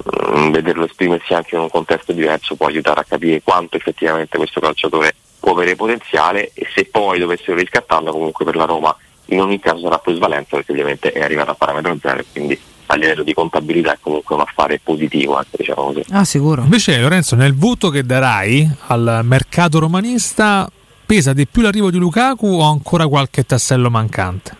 Mm, 0.00 0.50
vederlo 0.50 0.86
esprimersi 0.86 1.34
anche 1.34 1.56
in 1.56 1.60
un 1.60 1.68
contesto 1.68 2.12
diverso 2.12 2.54
può 2.54 2.68
aiutare 2.68 3.00
a 3.00 3.04
capire 3.04 3.42
quanto 3.42 3.76
effettivamente 3.76 4.38
questo 4.38 4.58
calciatore 4.58 5.14
può 5.38 5.52
avere 5.52 5.76
potenziale 5.76 6.52
e 6.54 6.66
se 6.74 6.86
poi 6.86 7.18
dovessero 7.18 7.58
riscattarlo 7.58 8.10
comunque 8.10 8.46
per 8.46 8.56
la 8.56 8.64
Roma 8.64 8.96
in 9.30 9.40
ogni 9.40 9.58
caso 9.58 9.80
sarà 9.80 9.98
più 9.98 10.14
svalenza 10.14 10.56
perché 10.56 10.72
ovviamente 10.72 11.12
è 11.12 11.22
arrivato 11.22 11.50
a 11.50 11.54
parametro 11.54 11.96
zero 12.00 12.22
quindi 12.32 12.58
a 12.86 12.96
livello 12.96 13.22
di 13.22 13.34
contabilità 13.34 13.92
è 13.92 13.98
comunque 14.00 14.34
un 14.34 14.40
affare 14.40 14.80
positivo 14.82 15.36
anche 15.36 15.56
diciamo 15.58 15.92
così. 15.92 16.04
Ah 16.10 16.24
sicuro. 16.24 16.62
Invece 16.62 16.98
Lorenzo 16.98 17.36
nel 17.36 17.54
voto 17.54 17.88
che 17.88 18.04
darai 18.04 18.68
al 18.88 19.20
mercato 19.22 19.78
romanista 19.78 20.68
pesa 21.06 21.32
di 21.32 21.46
più 21.46 21.62
l'arrivo 21.62 21.90
di 21.90 21.98
Lukaku 21.98 22.46
o 22.46 22.62
ancora 22.62 23.06
qualche 23.06 23.44
tassello 23.44 23.90
mancante? 23.90 24.58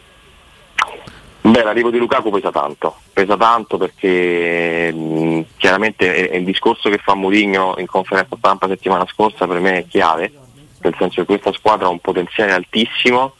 Beh, 1.42 1.62
l'arrivo 1.62 1.90
di 1.90 1.98
Lukaku 1.98 2.30
pesa 2.30 2.50
tanto, 2.50 2.96
pesa 3.12 3.36
tanto 3.36 3.78
perché 3.78 4.92
mh, 4.92 5.44
chiaramente 5.56 6.14
è, 6.14 6.30
è, 6.30 6.36
il 6.36 6.44
discorso 6.44 6.90
che 6.90 6.98
fa 6.98 7.14
Mourinho 7.14 7.76
in 7.78 7.86
conferenza 7.86 8.36
stampa 8.36 8.68
settimana 8.68 9.06
scorsa 9.06 9.46
per 9.46 9.58
me 9.58 9.78
è 9.78 9.86
chiave, 9.86 10.30
nel 10.80 10.94
senso 10.98 11.22
che 11.22 11.26
questa 11.26 11.52
squadra 11.52 11.86
ha 11.86 11.90
un 11.90 12.00
potenziale 12.00 12.52
altissimo, 12.52 13.34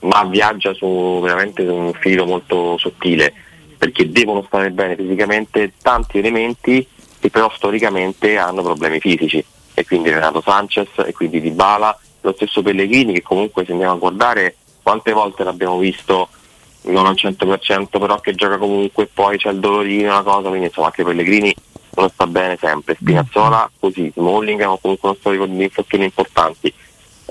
ma 0.00 0.24
viaggia 0.24 0.72
su 0.74 1.20
veramente 1.22 1.64
su 1.64 1.72
un 1.72 1.92
filo 1.94 2.26
molto 2.26 2.76
sottile, 2.78 3.32
perché 3.76 4.10
devono 4.10 4.42
stare 4.46 4.70
bene 4.70 4.96
fisicamente 4.96 5.72
tanti 5.80 6.18
elementi 6.18 6.86
che 7.18 7.30
però 7.30 7.50
storicamente 7.54 8.38
hanno 8.38 8.62
problemi 8.62 9.00
fisici, 9.00 9.44
e 9.74 9.84
quindi 9.84 10.10
Renato 10.10 10.40
Sanchez, 10.40 10.88
e 11.06 11.12
quindi 11.12 11.40
Dybala, 11.40 11.98
lo 12.22 12.32
stesso 12.32 12.62
Pellegrini 12.62 13.12
che 13.14 13.22
comunque 13.22 13.64
se 13.64 13.72
andiamo 13.72 13.94
a 13.94 13.98
guardare 13.98 14.56
quante 14.82 15.12
volte 15.12 15.44
l'abbiamo 15.44 15.78
visto 15.78 16.28
non 16.82 17.06
al 17.06 17.14
100% 17.14 17.86
però 17.98 18.20
che 18.20 18.34
gioca 18.34 18.56
comunque 18.56 19.06
poi 19.06 19.36
c'è 19.36 19.50
il 19.50 19.60
dolorino 19.60 20.10
una 20.10 20.22
cosa 20.22 20.48
quindi 20.48 20.66
insomma 20.66 20.86
anche 20.86 21.04
Pellegrini 21.04 21.54
non 21.96 22.08
sta 22.08 22.26
bene 22.26 22.56
sempre. 22.58 22.94
Spinazzola 22.94 23.70
così. 23.78 24.10
Smalling 24.14 24.60
ha 24.60 24.78
comunque 24.80 25.08
uno 25.08 25.16
storico 25.18 25.46
di 25.46 25.62
infortuni 25.62 26.04
importanti 26.04 26.72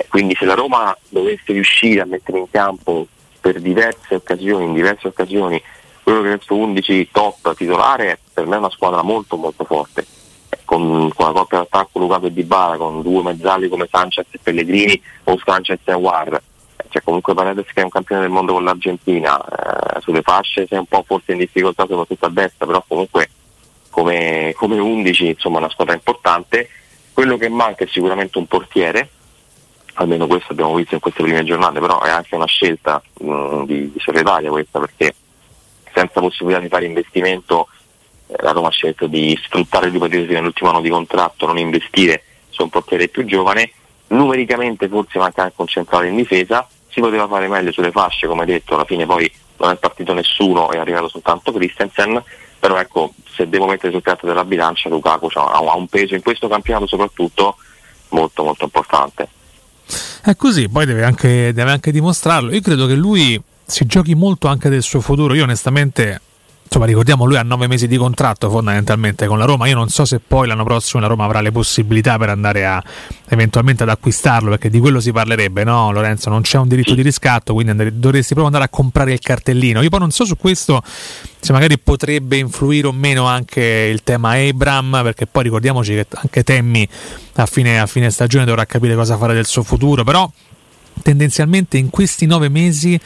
quindi 0.08 0.36
se 0.36 0.46
la 0.46 0.54
Roma 0.54 0.96
dovesse 1.10 1.52
riuscire 1.54 2.02
a 2.02 2.06
mettere 2.06 2.40
in 2.40 2.50
campo 2.50 3.08
per 3.40 3.60
diverse 3.60 4.16
occasioni 4.16 4.66
in 4.66 4.74
diverse 4.74 5.08
occasioni 5.08 5.62
quello 6.04 6.22
che 6.22 6.32
è 6.32 6.34
il 6.34 6.42
suo 6.42 6.56
11 6.58 7.10
top 7.12 7.56
titolare 7.56 8.20
per 8.34 8.46
me 8.46 8.56
è 8.56 8.60
una 8.60 8.70
squadra 8.70 9.02
molto 9.02 9.36
molto 9.36 9.64
forte 9.64 10.06
eh, 10.50 10.60
con, 10.66 11.12
con 11.14 11.26
la 11.26 11.32
coppia 11.32 11.60
d'attacco 11.60 12.00
Lucato 12.00 12.28
e 12.28 12.34
Di 12.34 12.44
Bara 12.44 12.78
con 12.78 13.02
due 13.02 13.24
mezzali 13.24 13.68
come 13.68 13.88
Sanchez 13.90 14.26
e 14.32 14.40
Pellegrini 14.42 15.02
o 15.26 15.40
Sanchez 15.44 15.80
e 15.84 15.92
Aguar 15.92 16.42
cioè 16.90 17.04
comunque 17.04 17.34
Paredes 17.34 17.68
che 17.72 17.82
è 17.82 17.84
un 17.84 17.90
campione 17.90 18.22
del 18.22 18.32
mondo 18.32 18.54
con 18.54 18.64
l'Argentina, 18.64 19.40
eh, 19.40 20.02
sulle 20.02 20.22
fasce 20.22 20.66
sei 20.68 20.80
un 20.80 20.86
po' 20.86 21.04
forse 21.06 21.34
in 21.34 21.38
difficoltà 21.38 21.86
soprattutto 21.88 22.26
a 22.26 22.30
destra, 22.30 22.66
però 22.66 22.84
comunque 22.88 23.30
come, 23.90 24.54
come 24.56 24.80
11 24.80 25.28
insomma 25.28 25.60
una 25.60 25.70
squadra 25.70 25.94
importante. 25.94 26.70
Quello 27.14 27.38
che 27.38 27.50
manca 27.50 27.84
è 27.84 27.88
sicuramente 27.88 28.38
un 28.38 28.48
portiere, 28.48 29.10
almeno 30.00 30.28
questo 30.28 30.54
abbiamo 30.54 30.76
visto 30.76 30.96
in 30.96 31.02
queste 31.02 31.24
prime 31.24 31.44
giornate, 31.44 31.80
però 31.80 32.02
è 32.02 32.10
anche 32.10 32.36
una 32.36 32.46
scelta 32.46 33.02
mh, 33.20 33.32
mm, 33.32 33.64
di, 33.64 33.92
di 33.92 34.00
solitaria 34.00 34.50
questa 34.50 34.80
perché 34.80 35.14
senza 35.94 36.20
possibilità 36.22 36.62
di 36.62 36.70
fare 36.70 36.86
investimento 36.86 37.68
eh, 38.28 38.36
la 38.40 38.52
Roma 38.52 38.70
ha 38.70 38.72
scelto 38.72 39.08
di 39.08 39.38
sfruttare 39.44 39.90
l'ipotesi 39.90 40.32
nell'ultimo 40.32 40.70
anno 40.70 40.82
di 40.82 40.90
contratto, 40.90 41.46
non 41.46 41.58
investire 41.58 42.24
su 42.50 42.64
un 42.64 42.70
portiere 42.70 43.10
più 43.10 43.26
giovane. 43.26 43.72
Numericamente 44.08 44.88
forse 44.88 45.20
manca 45.20 45.44
anche 45.44 45.56
un 45.58 45.68
centrale 45.68 46.08
in 46.08 46.16
difesa, 46.16 46.68
si 46.90 47.02
poteva 47.02 47.28
fare 47.28 47.48
meglio 47.48 47.72
sulle 47.72 47.92
fasce, 47.92 48.26
come 48.26 48.46
detto, 48.46 48.76
alla 48.76 48.86
fine 48.86 49.06
poi 49.06 49.32
non 49.58 49.72
è 49.72 49.76
partito 49.76 50.14
nessuno, 50.14 50.72
è 50.72 50.78
arrivato 50.78 51.10
soltanto 51.10 51.52
Christensen, 51.52 52.24
però 52.58 52.78
ecco, 52.78 53.14
se 53.30 53.50
devo 53.50 53.68
mettere 53.68 53.92
sul 53.92 54.02
piatto 54.02 54.26
della 54.26 54.46
bilancia 54.46 54.90
Lukaku 54.90 55.30
cioè, 55.30 55.44
ha 55.52 55.76
un 55.76 55.88
peso 55.88 56.16
in 56.16 56.22
questo 56.22 56.48
campionato 56.48 56.88
soprattutto 56.88 57.58
molto 58.10 58.44
molto 58.44 58.64
importante. 58.64 59.28
È 60.22 60.36
così, 60.36 60.70
poi 60.70 60.86
deve 60.86 61.04
anche, 61.04 61.54
deve 61.54 61.72
anche 61.72 61.92
dimostrarlo. 61.92 62.54
Io 62.54 62.62
credo 62.62 62.86
che 62.86 62.96
lui 62.96 63.42
si 63.66 63.86
giochi 63.86 64.16
molto 64.16 64.48
anche 64.48 64.70
del 64.70 64.84
suo 64.84 65.02
futuro. 65.02 65.34
Io 65.34 65.44
onestamente 65.44 66.22
insomma 66.70 66.86
ricordiamo 66.86 67.26
lui 67.26 67.36
ha 67.36 67.42
nove 67.42 67.66
mesi 67.66 67.88
di 67.88 67.98
contratto 67.98 68.48
fondamentalmente 68.48 69.26
con 69.26 69.40
la 69.40 69.46
Roma. 69.46 69.68
Io 69.68 69.74
non 69.74 69.90
so 69.90 70.06
se 70.06 70.20
poi 70.20 70.48
l'anno 70.48 70.64
prossimo 70.64 71.02
la 71.02 71.08
Roma 71.08 71.26
avrà 71.26 71.42
le 71.42 71.52
possibilità 71.52 72.18
per 72.20 72.30
andare 72.30 72.64
a 72.64 72.82
eventualmente 73.28 73.82
ad 73.82 73.90
acquistarlo 73.90 74.52
perché 74.52 74.70
di 74.70 74.80
quello 74.80 75.00
si 75.00 75.12
parlerebbe 75.12 75.64
no 75.64 75.92
Lorenzo? 75.92 76.30
Non 76.30 76.42
c'è 76.42 76.60
un 76.60 76.68
diritto 76.68 76.94
di 76.94 77.02
riscatto 77.02 77.54
quindi 77.54 77.72
andare, 77.72 77.98
dovresti 77.98 78.36
proprio 78.36 78.46
andare 78.46 78.66
a 78.66 78.70
comprare 78.70 79.14
il 79.14 79.20
cartellino. 79.20 79.82
Io 79.82 79.90
poi 79.90 80.00
non 80.00 80.12
so 80.12 80.26
su 80.26 80.38
questo 80.38 80.84
se 81.40 81.52
magari 81.52 81.80
potrebbe 81.80 82.38
influire 82.38 82.86
o 82.86 82.92
meno 82.92 83.26
anche 83.26 83.90
il 83.92 84.04
tema 84.04 84.34
Abram 84.34 85.00
perché 85.02 85.26
poi 85.26 85.44
ricordiamoci 85.44 85.94
che 85.96 86.06
anche 86.12 86.44
Temmi 86.44 86.88
a 87.34 87.46
fine, 87.48 87.80
a 87.80 87.88
fine 87.88 88.12
stagione 88.12 88.46
dovrà 88.46 88.66
capire 88.66 88.94
cosa 88.94 89.18
fare 89.18 89.34
del 89.34 89.48
suo 89.48 89.64
futuro 89.64 90.04
però 90.04 90.30
tendenzialmente 91.02 91.78
in 91.78 91.90
questi 91.90 92.28
nove 92.28 92.48
mesi 92.50 93.00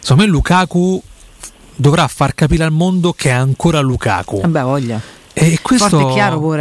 secondo 0.00 0.24
me 0.24 0.28
Lukaku 0.28 1.00
dovrà 1.76 2.06
far 2.08 2.34
capire 2.34 2.64
al 2.64 2.72
mondo 2.72 3.12
che 3.12 3.30
è 3.30 3.32
ancora 3.32 3.80
Lukaku. 3.80 4.46
Beh, 4.46 4.62
voglia. 4.62 5.00
E 5.36 5.58
questo, 5.60 6.14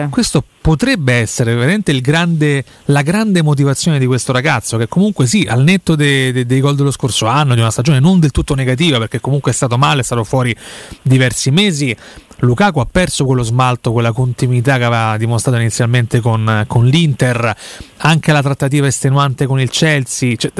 questo, 0.09 0.43
potrebbe 0.59 1.13
essere 1.13 1.53
veramente 1.53 1.99
grande, 2.01 2.65
la 2.85 3.03
grande 3.03 3.43
motivazione 3.43 3.99
di 3.99 4.07
questo 4.07 4.31
ragazzo, 4.31 4.77
che 4.77 4.87
comunque 4.87 5.27
sì, 5.27 5.45
al 5.47 5.61
netto 5.61 5.95
dei, 5.95 6.31
dei, 6.31 6.47
dei 6.47 6.59
gol 6.59 6.75
dello 6.75 6.89
scorso 6.89 7.27
anno, 7.27 7.53
di 7.53 7.59
una 7.59 7.69
stagione 7.69 7.99
non 7.99 8.19
del 8.19 8.31
tutto 8.31 8.55
negativa, 8.55 8.97
perché 8.97 9.21
comunque 9.21 9.51
è 9.51 9.53
stato 9.53 9.77
male, 9.77 10.01
è 10.01 10.03
stato 10.03 10.23
fuori 10.23 10.55
diversi 11.03 11.51
mesi, 11.51 11.95
Lukaku 12.43 12.79
ha 12.79 12.87
perso 12.89 13.25
quello 13.25 13.43
smalto, 13.43 13.91
quella 13.91 14.11
continuità 14.11 14.77
che 14.77 14.83
aveva 14.83 15.17
dimostrato 15.17 15.57
inizialmente 15.57 16.19
con, 16.19 16.65
con 16.67 16.85
l'Inter, 16.85 17.55
anche 17.97 18.31
la 18.31 18.41
trattativa 18.41 18.85
estenuante 18.85 19.45
con 19.45 19.59
il 19.59 19.69
Chelsea. 19.69 20.35
Cioè, 20.35 20.51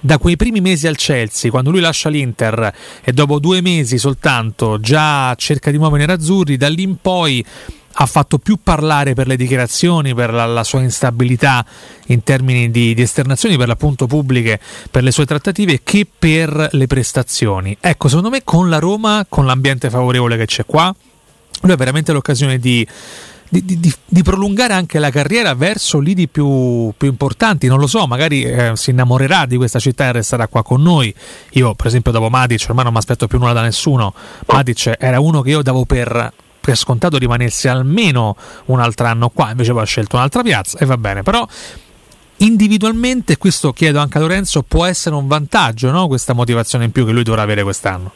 da 0.00 0.18
quei 0.18 0.36
primi 0.36 0.60
mesi 0.60 0.86
al 0.86 0.96
Chelsea, 0.96 1.50
quando 1.50 1.70
lui 1.70 1.80
lascia 1.80 2.08
l'Inter 2.08 2.72
e 3.02 3.12
dopo 3.12 3.38
due 3.38 3.62
mesi 3.62 3.96
soltanto 3.96 4.78
già 4.80 5.34
cerca 5.34 5.70
di 5.70 5.78
muovere 5.78 6.04
i 6.04 6.06
nerazzurri, 6.06 6.56
da 6.56 6.68
lì 6.68 6.82
in 6.82 6.96
poi 7.00 7.44
ha 7.92 8.06
fatto 8.06 8.38
più 8.38 8.58
parlare 8.62 9.14
per 9.14 9.26
le 9.26 9.36
dichiarazioni, 9.36 10.14
per 10.14 10.32
la, 10.32 10.46
la 10.46 10.64
sua 10.64 10.80
instabilità 10.80 11.64
in 12.06 12.22
termini 12.22 12.70
di, 12.70 12.94
di, 12.94 13.02
esternazioni 13.02 13.56
per 13.56 13.66
l'appunto 13.66 14.06
pubbliche, 14.06 14.60
per 14.90 15.02
le 15.02 15.10
sue 15.10 15.26
trattative, 15.26 15.80
che 15.82 16.06
per 16.06 16.68
le 16.72 16.86
prestazioni. 16.86 17.76
Ecco, 17.80 18.08
secondo 18.08 18.30
me 18.30 18.42
con 18.44 18.68
la 18.68 18.78
Roma, 18.78 19.26
con 19.28 19.44
l'ambiente 19.44 19.90
favorevole 19.90 20.36
che 20.36 20.46
c'è 20.46 20.64
qua, 20.64 20.94
lui 21.60 21.72
ha 21.72 21.76
veramente 21.76 22.12
l'occasione 22.12 22.58
di, 22.58 22.86
di, 23.48 23.64
di, 23.64 23.92
di, 24.04 24.22
prolungare 24.22 24.72
anche 24.72 24.98
la 24.98 25.10
carriera 25.10 25.54
verso 25.54 25.98
lidi 25.98 26.28
più, 26.28 26.92
più 26.96 27.08
importanti. 27.08 27.66
Non 27.66 27.78
lo 27.78 27.86
so, 27.86 28.06
magari 28.06 28.42
eh, 28.42 28.72
si 28.74 28.90
innamorerà 28.90 29.46
di 29.46 29.56
questa 29.56 29.78
città 29.78 30.06
e 30.06 30.12
resterà 30.12 30.46
qua 30.46 30.62
con 30.62 30.82
noi. 30.82 31.12
Io, 31.52 31.74
per 31.74 31.86
esempio, 31.86 32.12
dopo 32.12 32.30
Matic, 32.30 32.66
ormai 32.68 32.84
non 32.84 32.92
mi 32.92 32.98
aspetto 32.98 33.26
più 33.26 33.38
nulla 33.38 33.52
da 33.52 33.62
nessuno. 33.62 34.14
Matic 34.46 34.94
era 34.98 35.20
uno 35.20 35.42
che 35.42 35.50
io 35.50 35.62
davo 35.62 35.84
per, 35.84 36.32
per 36.60 36.76
scontato 36.76 37.18
rimanesse 37.18 37.68
almeno 37.68 38.36
un 38.66 38.80
altro 38.80 39.06
anno 39.06 39.28
qua, 39.30 39.50
invece 39.50 39.72
poi 39.72 39.82
ha 39.82 39.86
scelto 39.86 40.16
un'altra 40.16 40.42
piazza 40.42 40.78
e 40.78 40.86
va 40.86 40.96
bene. 40.96 41.22
Però 41.22 41.46
individualmente, 42.38 43.36
questo 43.36 43.72
chiedo 43.72 43.98
anche 43.98 44.18
a 44.18 44.20
Lorenzo, 44.20 44.62
può 44.62 44.84
essere 44.84 45.14
un 45.14 45.26
vantaggio, 45.26 45.90
no? 45.90 46.06
questa 46.06 46.32
motivazione 46.32 46.84
in 46.84 46.92
più 46.92 47.04
che 47.04 47.12
lui 47.12 47.22
dovrà 47.22 47.42
avere 47.42 47.62
quest'anno. 47.62 48.12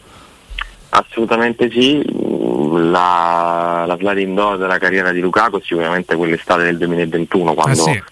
Assolutamente 0.91 1.69
sì, 1.73 2.05
la, 2.54 3.84
la 3.87 3.96
sliding 3.96 4.56
della 4.56 4.78
carriera 4.78 5.11
di 5.12 5.20
Lukaku 5.20 5.58
è 5.58 5.62
sicuramente 5.62 6.14
quell'estate 6.16 6.64
del 6.64 6.78
2021 6.78 7.54
quando, 7.54 7.87
eh 7.87 7.92
sì. 7.92 8.02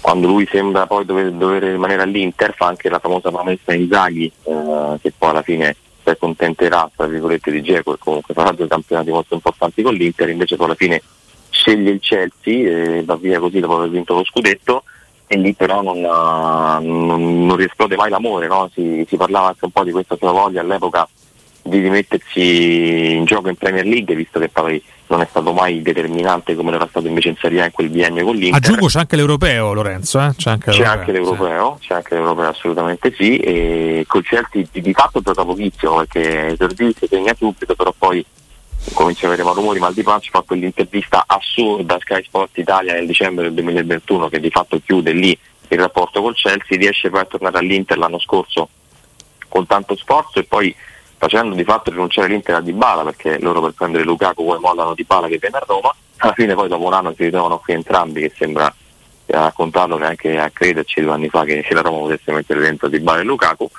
quando 0.00 0.26
lui 0.26 0.46
sembra 0.50 0.86
poi 0.86 1.04
dover, 1.04 1.30
dover, 1.32 1.62
rimanere 1.62 2.02
all'Inter 2.02 2.54
fa 2.54 2.66
anche 2.66 2.88
la 2.88 2.98
famosa 2.98 3.30
promessa 3.30 3.72
in 3.72 3.88
Zaghi 3.90 4.30
eh, 4.44 4.98
che 5.00 5.12
poi 5.16 5.30
alla 5.30 5.42
fine 5.42 5.76
si 6.02 6.10
accontenterà 6.10 6.90
tra 6.94 7.06
virgolette 7.06 7.50
di 7.50 7.62
Geco 7.62 7.94
e 7.94 7.98
comunque 7.98 8.34
farà 8.34 8.52
due 8.52 8.68
campionati 8.68 9.10
molto 9.10 9.34
importanti 9.34 9.82
con 9.82 9.94
l'Inter 9.94 10.28
invece 10.28 10.56
poi 10.56 10.66
alla 10.66 10.74
fine 10.74 11.02
sceglie 11.50 11.90
il 11.90 12.00
Chelsea 12.00 12.98
e 12.98 13.04
va 13.04 13.16
via 13.16 13.38
così 13.38 13.60
dopo 13.60 13.76
aver 13.76 13.90
vinto 13.90 14.14
lo 14.14 14.24
scudetto 14.24 14.82
e 15.26 15.36
lì 15.36 15.54
però 15.54 15.80
non, 15.82 16.00
non, 16.00 17.46
non 17.46 17.56
riesplode 17.56 17.96
mai 17.96 18.10
l'amore 18.10 18.46
no? 18.46 18.68
si, 18.74 19.04
si 19.08 19.16
parlava 19.16 19.48
anche 19.48 19.64
un 19.64 19.70
po' 19.70 19.84
di 19.84 19.92
questa 19.92 20.16
sua 20.16 20.32
voglia 20.32 20.60
all'epoca 20.60 21.08
di 21.64 21.78
rimettersi 21.78 23.14
in 23.14 23.24
gioco 23.24 23.48
in 23.48 23.56
Premier 23.56 23.86
League, 23.86 24.14
visto 24.14 24.38
che 24.38 24.48
poi 24.48 24.82
non 25.06 25.22
è 25.22 25.26
stato 25.28 25.52
mai 25.52 25.80
determinante 25.80 26.54
come 26.54 26.74
era 26.74 26.86
stato 26.88 27.06
invece 27.06 27.28
in 27.30 27.36
Serie 27.36 27.62
A 27.62 27.64
in 27.64 27.72
quel 27.72 27.88
biennio 27.88 28.24
con 28.24 28.36
l'Inter. 28.36 28.56
Aggiungo 28.56 28.86
c'è 28.86 28.98
anche 28.98 29.16
l'Europeo 29.16 29.72
Lorenzo, 29.72 30.20
eh? 30.20 30.32
c'è, 30.36 30.50
anche 30.50 30.70
c'è, 30.70 30.84
anche 30.84 31.12
l'Europeo, 31.12 31.78
sì. 31.80 31.86
c'è 31.86 31.94
anche 31.94 32.14
l'Europeo 32.14 32.48
assolutamente 32.48 33.14
sì, 33.16 33.38
e 33.38 34.04
col 34.06 34.22
Chelsea 34.24 34.64
di, 34.70 34.80
di 34.80 34.92
fatto 34.92 35.20
gioca 35.22 35.44
pochissimo 35.44 35.96
perché 35.96 36.48
esordì 36.48 36.94
si 36.98 37.06
segna 37.08 37.34
subito, 37.34 37.74
però 37.74 37.94
poi 37.96 38.24
comincia 38.92 39.26
a 39.26 39.32
avere 39.32 39.48
rumori 39.54 39.78
mal 39.78 39.94
di 39.94 40.02
pancia, 40.02 40.30
fa 40.30 40.42
quell'intervista 40.42 41.24
assurda 41.26 41.94
a 41.94 42.00
Sky 42.00 42.22
Sport 42.24 42.58
Italia 42.58 42.92
nel 42.92 43.06
dicembre 43.06 43.44
del 43.44 43.54
2021 43.54 44.28
che 44.28 44.40
di 44.40 44.50
fatto 44.50 44.78
chiude 44.84 45.12
lì 45.12 45.38
il 45.68 45.78
rapporto 45.78 46.20
col 46.20 46.34
Chelsea, 46.34 46.76
riesce 46.76 47.08
poi 47.08 47.20
a 47.20 47.24
tornare 47.24 47.58
all'Inter 47.58 47.96
l'anno 47.96 48.18
scorso 48.18 48.68
con 49.48 49.66
tanto 49.66 49.96
sforzo 49.96 50.38
e 50.38 50.44
poi 50.44 50.74
facendo 51.24 51.54
di 51.54 51.64
fatto 51.64 51.90
rinunciare 51.90 52.28
l'Inter 52.28 52.56
a 52.56 52.60
Dybala 52.60 53.02
perché 53.02 53.38
loro 53.40 53.62
per 53.62 53.72
prendere 53.72 54.04
Lukaku 54.04 54.44
poi 54.44 54.58
mollano 54.60 54.92
Dybala 54.92 55.26
che 55.26 55.38
viene 55.38 55.56
a 55.56 55.64
Roma 55.66 55.94
alla 56.18 56.34
fine 56.34 56.54
poi 56.54 56.68
dopo 56.68 56.84
un 56.84 56.92
anno 56.92 57.14
si 57.16 57.24
ritrovano 57.24 57.58
qui 57.58 57.72
entrambi 57.72 58.20
che 58.20 58.32
sembra 58.36 58.66
a 58.66 59.40
raccontarlo 59.40 59.96
neanche 59.96 60.38
a 60.38 60.50
crederci 60.50 61.00
due 61.00 61.12
anni 61.12 61.30
fa 61.30 61.44
che, 61.44 61.64
la 61.70 61.80
Roma 61.80 62.00
potesse 62.00 62.30
mettere 62.30 62.60
dentro 62.60 62.88
Dybala 62.88 63.20
e 63.20 63.24
Lukaku 63.24 63.70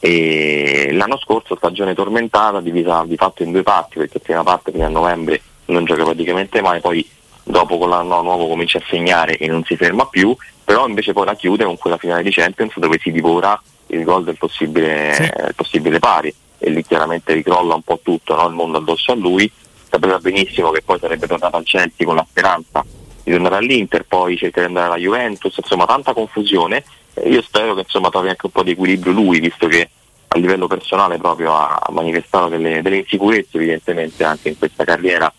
e 0.00 0.90
l'anno 0.92 1.18
scorso 1.18 1.54
stagione 1.54 1.94
tormentata 1.94 2.60
divisa 2.60 3.04
di 3.06 3.16
fatto 3.16 3.44
in 3.44 3.52
due 3.52 3.62
parti 3.62 3.98
perché 3.98 4.18
prima 4.18 4.42
parte 4.42 4.72
fino 4.72 4.86
a 4.86 4.88
novembre 4.88 5.40
non 5.66 5.84
gioca 5.84 6.02
praticamente 6.02 6.60
mai 6.60 6.80
poi 6.80 7.08
dopo 7.44 7.78
con 7.78 7.90
l'anno 7.90 8.22
nuovo 8.22 8.48
comincia 8.48 8.78
a 8.78 8.82
segnare 8.88 9.36
e 9.36 9.46
non 9.46 9.62
si 9.62 9.76
ferma 9.76 10.04
più 10.06 10.36
però 10.64 10.88
invece 10.88 11.12
poi 11.12 11.26
la 11.26 11.36
chiude 11.36 11.64
con 11.64 11.78
quella 11.78 11.96
finale 11.96 12.24
di 12.24 12.32
Champions 12.32 12.76
dove 12.76 12.98
si 13.00 13.12
divora 13.12 13.60
il 13.90 14.02
gol 14.02 14.24
del 14.24 14.36
possibile, 14.36 15.14
sì. 15.14 15.30
possibile 15.54 16.00
pari 16.00 16.34
e 16.58 16.70
lì 16.70 16.84
chiaramente 16.84 17.32
ricrolla 17.32 17.74
un 17.74 17.82
po' 17.82 18.00
tutto, 18.02 18.34
no? 18.34 18.46
il 18.48 18.54
mondo 18.54 18.78
addosso 18.78 19.12
a 19.12 19.14
lui, 19.14 19.50
sapeva 19.88 20.18
benissimo 20.18 20.70
che 20.70 20.82
poi 20.82 20.98
sarebbe 20.98 21.26
tornato 21.26 21.56
al 21.56 21.64
Chelsea 21.64 22.06
con 22.06 22.16
la 22.16 22.26
speranza 22.28 22.84
di 23.22 23.34
andare 23.34 23.56
all'Inter, 23.56 24.04
poi 24.04 24.36
cerca 24.36 24.60
di 24.60 24.66
andare 24.66 24.86
alla 24.86 24.96
Juventus, 24.96 25.56
insomma 25.56 25.86
tanta 25.86 26.12
confusione. 26.12 26.84
io 27.24 27.42
spero 27.42 27.74
che 27.74 27.80
insomma 27.80 28.08
trovi 28.08 28.28
anche 28.28 28.46
un 28.46 28.52
po' 28.52 28.62
di 28.62 28.72
equilibrio 28.72 29.12
lui, 29.12 29.40
visto 29.40 29.66
che 29.66 29.88
a 30.28 30.38
livello 30.38 30.66
personale 30.66 31.16
proprio 31.16 31.54
ha 31.54 31.86
manifestato 31.90 32.48
delle, 32.48 32.82
delle 32.82 32.98
insicurezze 32.98 33.56
evidentemente 33.56 34.24
anche 34.24 34.50
in 34.50 34.58
questa 34.58 34.84
carriera 34.84 35.32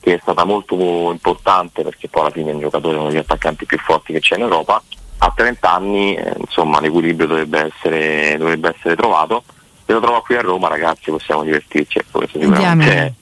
che 0.00 0.14
è 0.14 0.18
stata 0.20 0.44
molto 0.44 0.74
importante 1.12 1.84
perché 1.84 2.08
poi 2.08 2.22
alla 2.22 2.32
fine 2.32 2.50
è 2.50 2.54
un 2.54 2.60
giocatore 2.60 2.96
uno 2.96 3.08
degli 3.08 3.18
attaccanti 3.18 3.66
più 3.66 3.78
forti 3.78 4.12
che 4.12 4.18
c'è 4.18 4.34
in 4.34 4.42
Europa. 4.42 4.82
A 5.18 5.32
30 5.34 5.70
anni 5.70 6.16
eh, 6.16 6.34
insomma 6.38 6.80
l'equilibrio 6.80 7.28
dovrebbe 7.28 7.70
essere, 7.72 8.36
dovrebbe 8.36 8.74
essere 8.74 8.96
trovato. 8.96 9.44
Se 9.92 9.98
lo 9.98 10.04
trovo 10.04 10.22
qui 10.22 10.36
a 10.36 10.40
Roma 10.40 10.68
ragazzi 10.68 11.10
possiamo 11.10 11.42
divertirci, 11.42 11.98
ecco, 11.98 12.20
questo 12.20 12.40
sicuramente 12.40 13.14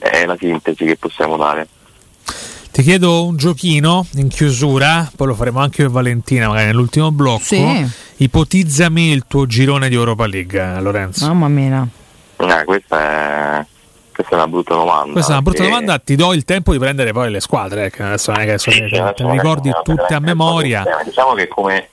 è, 0.00 0.20
è 0.22 0.26
la 0.26 0.36
sintesi 0.36 0.84
che 0.84 0.96
possiamo 0.96 1.36
dare. 1.36 1.68
Ti 2.72 2.82
chiedo 2.82 3.24
un 3.26 3.36
giochino 3.36 4.04
in 4.14 4.26
chiusura, 4.26 5.08
poi 5.14 5.28
lo 5.28 5.34
faremo 5.34 5.60
anche 5.60 5.82
io 5.82 5.86
e 5.86 5.90
Valentina, 5.90 6.48
magari 6.48 6.66
nell'ultimo 6.66 7.12
blocco. 7.12 7.44
Sì. 7.44 7.88
Ipotizzami 8.16 9.12
il 9.12 9.24
tuo 9.28 9.46
girone 9.46 9.88
di 9.88 9.94
Europa 9.94 10.26
League, 10.26 10.80
Lorenzo. 10.80 11.28
Mamma 11.28 11.46
mia. 11.46 11.86
Eh, 12.38 12.64
questa 12.64 13.00
è 13.60 13.66
questa 14.12 14.32
è 14.32 14.38
una 14.38 14.48
brutta 14.48 14.74
domanda. 14.74 15.12
Questa 15.12 15.30
è 15.30 15.34
una 15.34 15.42
brutta 15.42 15.62
domanda, 15.62 15.98
ti 16.00 16.16
do 16.16 16.32
il 16.32 16.44
tempo 16.44 16.72
di 16.72 16.78
prendere 16.80 17.12
poi 17.12 17.30
le 17.30 17.38
squadre, 17.38 17.90
che 17.90 18.02
adesso 18.02 18.32
non 18.32 18.40
è 18.40 18.46
che 18.46 18.58
so, 18.58 18.72
sì, 18.72 18.82
ricordi 18.82 19.70
tutte 19.84 20.12
a 20.12 20.18
memoria. 20.18 20.82
Diciamo 21.04 21.34
che 21.34 21.46
come 21.46 21.90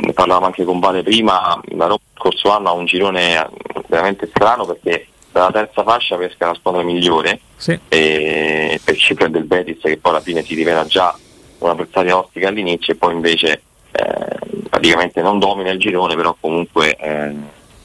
ne 0.00 0.12
parlavamo 0.12 0.46
anche 0.46 0.64
con 0.64 0.78
Vale 0.78 1.02
prima, 1.02 1.60
la 1.70 1.86
Roma 1.86 2.00
il 2.14 2.20
corso 2.20 2.50
anno 2.50 2.68
ha 2.68 2.72
un 2.72 2.86
girone 2.86 3.48
veramente 3.88 4.26
strano 4.26 4.64
perché 4.64 5.06
dalla 5.30 5.50
terza 5.50 5.82
fascia 5.82 6.16
pesca 6.16 6.46
la 6.46 6.54
squadra 6.54 6.82
migliore 6.82 7.40
sì. 7.56 7.78
e 7.88 8.80
per 8.82 8.96
ci 8.96 9.14
prende 9.14 9.38
il 9.38 9.44
Betis 9.44 9.80
che 9.82 9.98
poi 9.98 10.12
alla 10.12 10.22
fine 10.22 10.42
si 10.42 10.54
rivela 10.54 10.86
già 10.86 11.16
una 11.58 11.72
avversaria 11.72 12.16
ostica 12.16 12.48
all'inizio 12.48 12.94
e 12.94 12.96
poi 12.96 13.14
invece 13.14 13.62
eh, 13.92 14.38
praticamente 14.68 15.20
non 15.20 15.38
domina 15.38 15.70
il 15.70 15.78
girone 15.78 16.14
però 16.14 16.34
comunque 16.38 16.96
eh, 16.96 17.34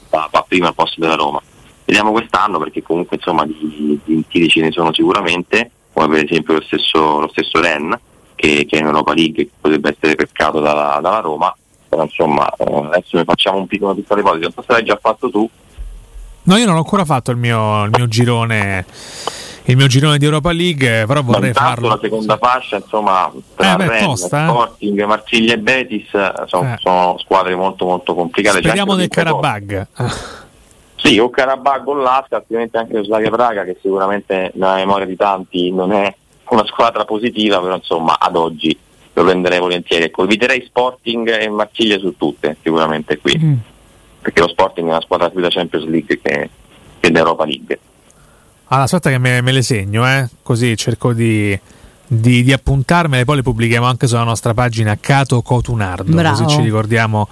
va, 0.08 0.28
va, 0.30 0.44
prima 0.46 0.68
al 0.68 0.74
posto 0.74 1.00
della 1.00 1.14
Roma. 1.14 1.42
Vediamo 1.84 2.12
quest'anno 2.12 2.58
perché 2.58 2.82
comunque 2.82 3.16
insomma 3.16 3.44
di, 3.44 3.98
di 4.04 4.24
tiri 4.28 4.48
ce 4.48 4.60
ne 4.60 4.70
sono 4.70 4.92
sicuramente, 4.92 5.70
come 5.92 6.08
per 6.08 6.24
esempio 6.24 6.54
lo 6.54 6.62
stesso, 6.62 7.20
lo 7.20 7.28
stesso 7.28 7.60
Ren 7.60 7.98
che, 8.34 8.64
che 8.66 8.76
è 8.76 8.80
in 8.80 8.86
Europa 8.86 9.14
League 9.14 9.44
che 9.44 9.50
potrebbe 9.60 9.90
essere 9.90 10.14
pescato 10.14 10.60
dalla, 10.60 10.98
dalla 11.02 11.20
Roma, 11.20 11.54
però 11.92 12.04
insomma 12.04 12.50
eh, 12.56 12.74
adesso 12.86 13.18
ne 13.18 13.24
facciamo 13.24 13.58
un 13.58 13.66
piccolo 13.66 13.94
piccola 13.94 14.20
ipotesi, 14.20 14.42
non 14.44 14.52
so 14.52 14.62
se 14.62 14.72
l'hai 14.72 14.84
già 14.84 14.98
fatto 15.00 15.28
tu, 15.28 15.50
No, 16.44 16.56
io 16.56 16.66
non 16.66 16.74
ho 16.74 16.78
ancora 16.78 17.04
fatto 17.04 17.30
il 17.30 17.36
mio, 17.36 17.84
il 17.84 17.90
mio 17.94 18.08
girone 18.08 18.84
il 19.66 19.76
mio 19.76 19.86
girone 19.86 20.18
di 20.18 20.24
Europa 20.24 20.50
League, 20.50 21.04
però 21.06 21.22
vorrei 21.22 21.52
farlo. 21.52 21.86
La 21.86 21.98
seconda 22.02 22.36
fascia, 22.36 22.78
insomma, 22.78 23.32
tra 23.54 23.74
eh, 23.74 23.76
beh, 23.76 23.86
Rennes, 23.86 24.22
eh? 24.24 24.26
Sporting, 24.26 25.04
Marsiglia 25.04 25.54
e 25.54 25.58
Betis 25.58 26.08
sono, 26.46 26.72
Eh. 26.72 26.76
sono 26.78 27.16
squadre 27.18 27.54
molto 27.54 27.84
molto 27.84 28.12
complicate. 28.14 28.58
Speriamo 28.58 28.96
del. 28.96 29.06
Karabag. 29.06 29.86
Sì, 30.96 31.18
o 31.18 31.30
Carabag 31.30 31.86
o 31.86 31.94
l'Asca, 31.94 32.36
altrimenti 32.36 32.76
anche 32.76 32.94
lo 32.94 33.04
Slavia 33.04 33.30
Praga, 33.30 33.62
che 33.62 33.76
sicuramente 33.80 34.50
nella 34.54 34.74
memoria 34.74 35.06
di 35.06 35.16
tanti 35.16 35.70
non 35.70 35.92
è 35.92 36.12
una 36.48 36.66
squadra 36.66 37.04
positiva, 37.04 37.60
però 37.60 37.76
insomma 37.76 38.16
ad 38.18 38.34
oggi 38.34 38.76
lo 39.14 39.24
prenderei 39.24 39.58
volentieri. 39.58 40.04
Ecco, 40.04 40.24
eviterei 40.24 40.64
Sporting 40.66 41.28
e 41.28 41.48
Marsiglia 41.48 41.98
su 41.98 42.16
tutte, 42.16 42.56
sicuramente 42.62 43.18
qui, 43.18 43.38
Mm. 43.38 43.54
perché 44.22 44.40
lo 44.40 44.48
Sporting 44.48 44.86
è 44.88 44.90
una 44.90 45.00
squadra 45.00 45.28
più 45.30 45.40
da 45.40 45.48
Champions 45.50 45.86
League 45.86 46.20
che, 46.22 46.50
che 47.00 47.10
da 47.10 47.18
Europa 47.18 47.44
League. 47.44 47.78
Allora, 48.66 48.86
aspetta 48.86 49.10
che 49.10 49.18
me, 49.18 49.40
me 49.42 49.52
le 49.52 49.62
segno, 49.62 50.06
eh? 50.08 50.26
così 50.42 50.74
cerco 50.78 51.12
di, 51.12 51.58
di, 52.06 52.42
di 52.42 52.52
appuntarmele, 52.54 53.24
poi 53.26 53.36
le 53.36 53.42
pubblichiamo 53.42 53.86
anche 53.86 54.06
sulla 54.06 54.22
nostra 54.22 54.54
pagina 54.54 54.96
Cato 54.98 55.42
Cotunardo, 55.42 56.10
Bravo. 56.14 56.42
così 56.42 56.56
ci 56.56 56.62
ricordiamo 56.62 57.28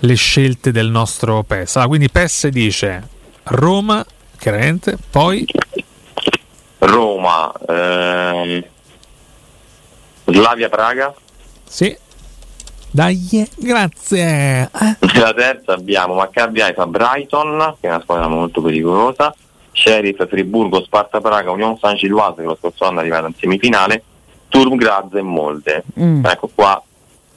le 0.00 0.14
scelte 0.14 0.70
del 0.70 0.88
nostro 0.90 1.42
PES. 1.42 1.74
Allora, 1.76 1.88
quindi 1.88 2.10
PES 2.10 2.46
dice 2.48 3.08
Roma, 3.44 4.06
chiaramente, 4.38 4.96
poi 5.10 5.44
Roma, 6.78 7.52
ehm, 7.66 8.64
Slavia 10.26 10.68
Praga, 10.68 11.12
sì. 11.64 11.96
Dai, 12.90 13.48
grazie. 13.56 14.70
Eh, 14.72 14.96
nella 15.12 15.34
terza 15.34 15.72
abbiamo 15.72 16.14
Maccabi 16.14 16.60
Haifa 16.60 16.86
Brighton, 16.86 17.74
che 17.80 17.88
è 17.88 17.90
una 17.90 18.00
squadra 18.00 18.28
molto 18.28 18.62
pericolosa, 18.62 19.34
Sheriff 19.72 20.24
Friburgo, 20.28 20.80
Sparta 20.84 21.20
Praga, 21.20 21.50
Union 21.50 21.76
San 21.78 21.96
Giloise 21.96 22.36
che 22.36 22.42
lo 22.46 22.56
scorso 22.56 22.84
anno 22.84 22.98
è 22.98 23.00
arrivata 23.00 23.26
in 23.26 23.34
semifinale, 23.36 24.02
Sturm 24.46 24.76
Graz 24.76 25.12
e 25.14 25.22
Molde. 25.22 25.82
Mm. 25.98 26.24
Ecco 26.24 26.50
qua 26.54 26.80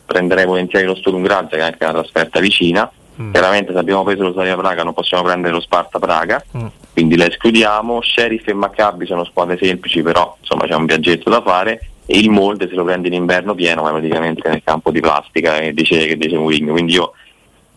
prenderei 0.05 0.45
volentieri 0.45 0.85
lo 0.85 0.93
Sturm 0.95 1.23
Graz 1.23 1.49
che 1.49 1.57
è 1.57 1.61
anche 1.61 1.83
una 1.83 1.93
trasferta 1.93 2.39
vicina. 2.39 2.89
Mm. 3.19 3.31
Chiaramente 3.31 3.73
se 3.73 3.79
abbiamo 3.79 4.03
preso 4.03 4.21
lo 4.21 4.33
Slavia 4.33 4.55
Praga 4.55 4.83
non 4.83 4.93
possiamo 4.93 5.23
prendere 5.23 5.53
lo 5.53 5.59
Sparta 5.61 5.97
Praga, 5.97 6.39
Mm. 6.55 6.67
quindi 6.93 7.17
le 7.17 7.29
escludiamo. 7.29 7.99
Sheriff 8.03 8.47
e 8.47 8.53
Maccabi 8.53 9.07
sono 9.07 9.25
squadre 9.25 9.57
semplici, 9.59 10.03
però 10.03 10.37
insomma 10.39 10.67
c'è 10.67 10.75
un 10.75 10.85
viaggetto 10.85 11.31
da 11.31 11.41
fare. 11.41 11.81
Il 12.07 12.29
Molde 12.29 12.67
se 12.69 12.75
lo 12.75 12.83
prende 12.83 13.07
in 13.07 13.13
inverno 13.13 13.53
pieno, 13.53 13.81
ma 13.83 13.91
praticamente 13.91 14.47
nel 14.49 14.61
campo 14.63 14.91
di 14.91 14.99
plastica 15.01 15.59
che 15.59 15.73
dice, 15.73 16.05
che 16.07 16.17
dice 16.17 16.37
Mourinho. 16.37 16.71
Quindi 16.71 16.93
io 16.93 17.11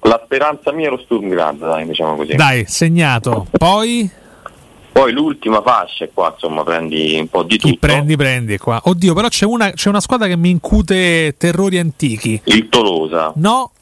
la 0.02 0.20
speranza 0.24 0.72
mia 0.72 0.86
è 0.86 0.90
lo 0.90 0.98
Sturm 0.98 1.28
Graz, 1.28 1.56
dai, 1.58 1.86
diciamo 1.86 2.14
così. 2.16 2.34
Dai, 2.34 2.64
segnato. 2.66 3.46
Poi 3.50 4.08
Poi 4.92 5.12
l'ultima 5.12 5.60
fascia, 5.62 6.08
qua 6.12 6.30
insomma 6.34 6.62
prendi 6.64 7.16
un 7.18 7.28
po' 7.28 7.42
di 7.42 7.56
chi 7.58 7.70
tutto. 7.74 7.86
prendi, 7.86 8.16
prendi 8.16 8.56
qua. 8.58 8.80
Oddio, 8.84 9.14
però 9.14 9.28
c'è 9.28 9.44
una, 9.46 9.70
c'è 9.72 9.88
una 9.88 10.00
squadra 10.00 10.26
che 10.26 10.36
mi 10.36 10.50
incute 10.50 11.34
terrori 11.36 11.78
antichi. 11.78 12.40
Il 12.44 12.68
Tolosa, 12.68 13.32
No, 13.36 13.72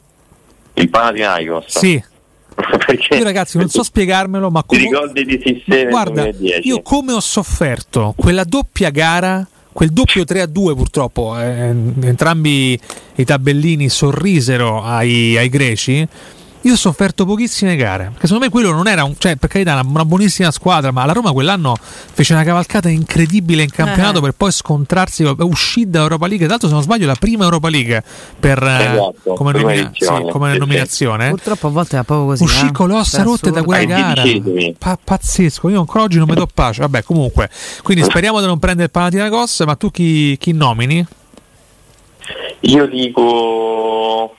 il 0.74 0.88
Panathinaikos. 0.88 1.64
sì. 1.78 2.02
Perché 2.58 3.16
Io 3.16 3.22
ragazzi 3.22 3.56
non 3.56 3.68
so 3.68 3.84
spiegarmelo, 3.84 4.50
ma 4.50 4.64
come... 4.64 4.80
ricordi 4.80 5.24
di 5.24 5.40
Sissè 5.44 5.82
nel 5.84 5.88
Guarda, 5.90 6.22
2010? 6.22 6.66
io 6.68 6.82
come 6.82 7.12
ho 7.12 7.20
sofferto 7.20 8.14
quella 8.16 8.42
doppia 8.42 8.90
gara, 8.90 9.46
quel 9.78 9.90
doppio 9.90 10.24
3 10.24 10.40
a 10.40 10.46
2 10.46 10.74
purtroppo, 10.74 11.38
eh, 11.38 11.68
entrambi 12.00 12.76
i 13.14 13.24
tabellini 13.24 13.88
sorrisero 13.88 14.82
ai, 14.82 15.36
ai 15.36 15.48
greci. 15.48 16.04
Io 16.62 16.72
ho 16.72 16.76
sofferto 16.76 17.24
pochissime 17.24 17.76
gare, 17.76 18.04
perché 18.10 18.26
secondo 18.26 18.44
me 18.44 18.50
quello 18.50 18.72
non 18.72 18.88
era 18.88 19.04
un, 19.04 19.14
cioè 19.16 19.36
per 19.36 19.48
carità 19.48 19.74
una, 19.74 19.84
una 19.88 20.04
buonissima 20.04 20.50
squadra, 20.50 20.90
ma 20.90 21.04
la 21.04 21.12
Roma 21.12 21.30
quell'anno 21.30 21.76
fece 21.80 22.32
una 22.32 22.42
cavalcata 22.42 22.88
incredibile 22.88 23.62
in 23.62 23.70
campionato 23.70 24.18
Eh. 24.18 24.22
per 24.22 24.32
poi 24.32 24.50
scontrarsi, 24.50 25.22
uscì 25.22 25.88
da 25.88 26.00
Europa 26.00 26.26
League, 26.26 26.40
tra 26.46 26.48
l'altro 26.48 26.66
se 26.68 26.74
non 26.74 26.82
sbaglio 26.82 27.06
la 27.06 27.14
prima 27.14 27.44
Europa 27.44 27.68
League 27.68 28.02
per, 28.40 28.60
eh, 28.62 28.84
Esatto, 28.92 29.34
come, 29.34 29.52
nomina- 29.52 29.90
sì, 29.94 30.04
come 30.30 30.48
Sì, 30.48 30.52
sì. 30.54 30.58
nominazione. 30.58 31.28
Purtroppo 31.30 31.66
a 31.68 31.70
volte 31.70 31.98
è 31.98 32.02
proprio 32.02 32.26
così. 32.26 32.42
Uscì 32.42 32.66
eh. 32.66 32.72
con 32.72 32.88
le 32.88 32.94
ossa 32.94 33.20
È 33.20 33.22
rotte 33.22 33.50
da 33.52 33.62
quella 33.62 33.84
gara. 33.84 34.22
Pa- 34.78 34.98
pazzesco, 35.02 35.68
io 35.68 35.78
ancora 35.78 36.02
oggi 36.04 36.18
non 36.18 36.26
mi 36.28 36.34
do 36.34 36.48
pace. 36.52 36.80
Vabbè, 36.80 37.04
comunque, 37.04 37.48
quindi 37.84 38.02
speriamo 38.02 38.40
di 38.40 38.46
non 38.46 38.58
prendere 38.58 38.86
il 38.86 38.90
Panathinaikos, 38.90 39.60
ma 39.60 39.76
tu 39.76 39.92
chi, 39.92 40.36
chi 40.38 40.52
nomini? 40.52 41.06
Io 42.60 42.86
dico 42.88 44.34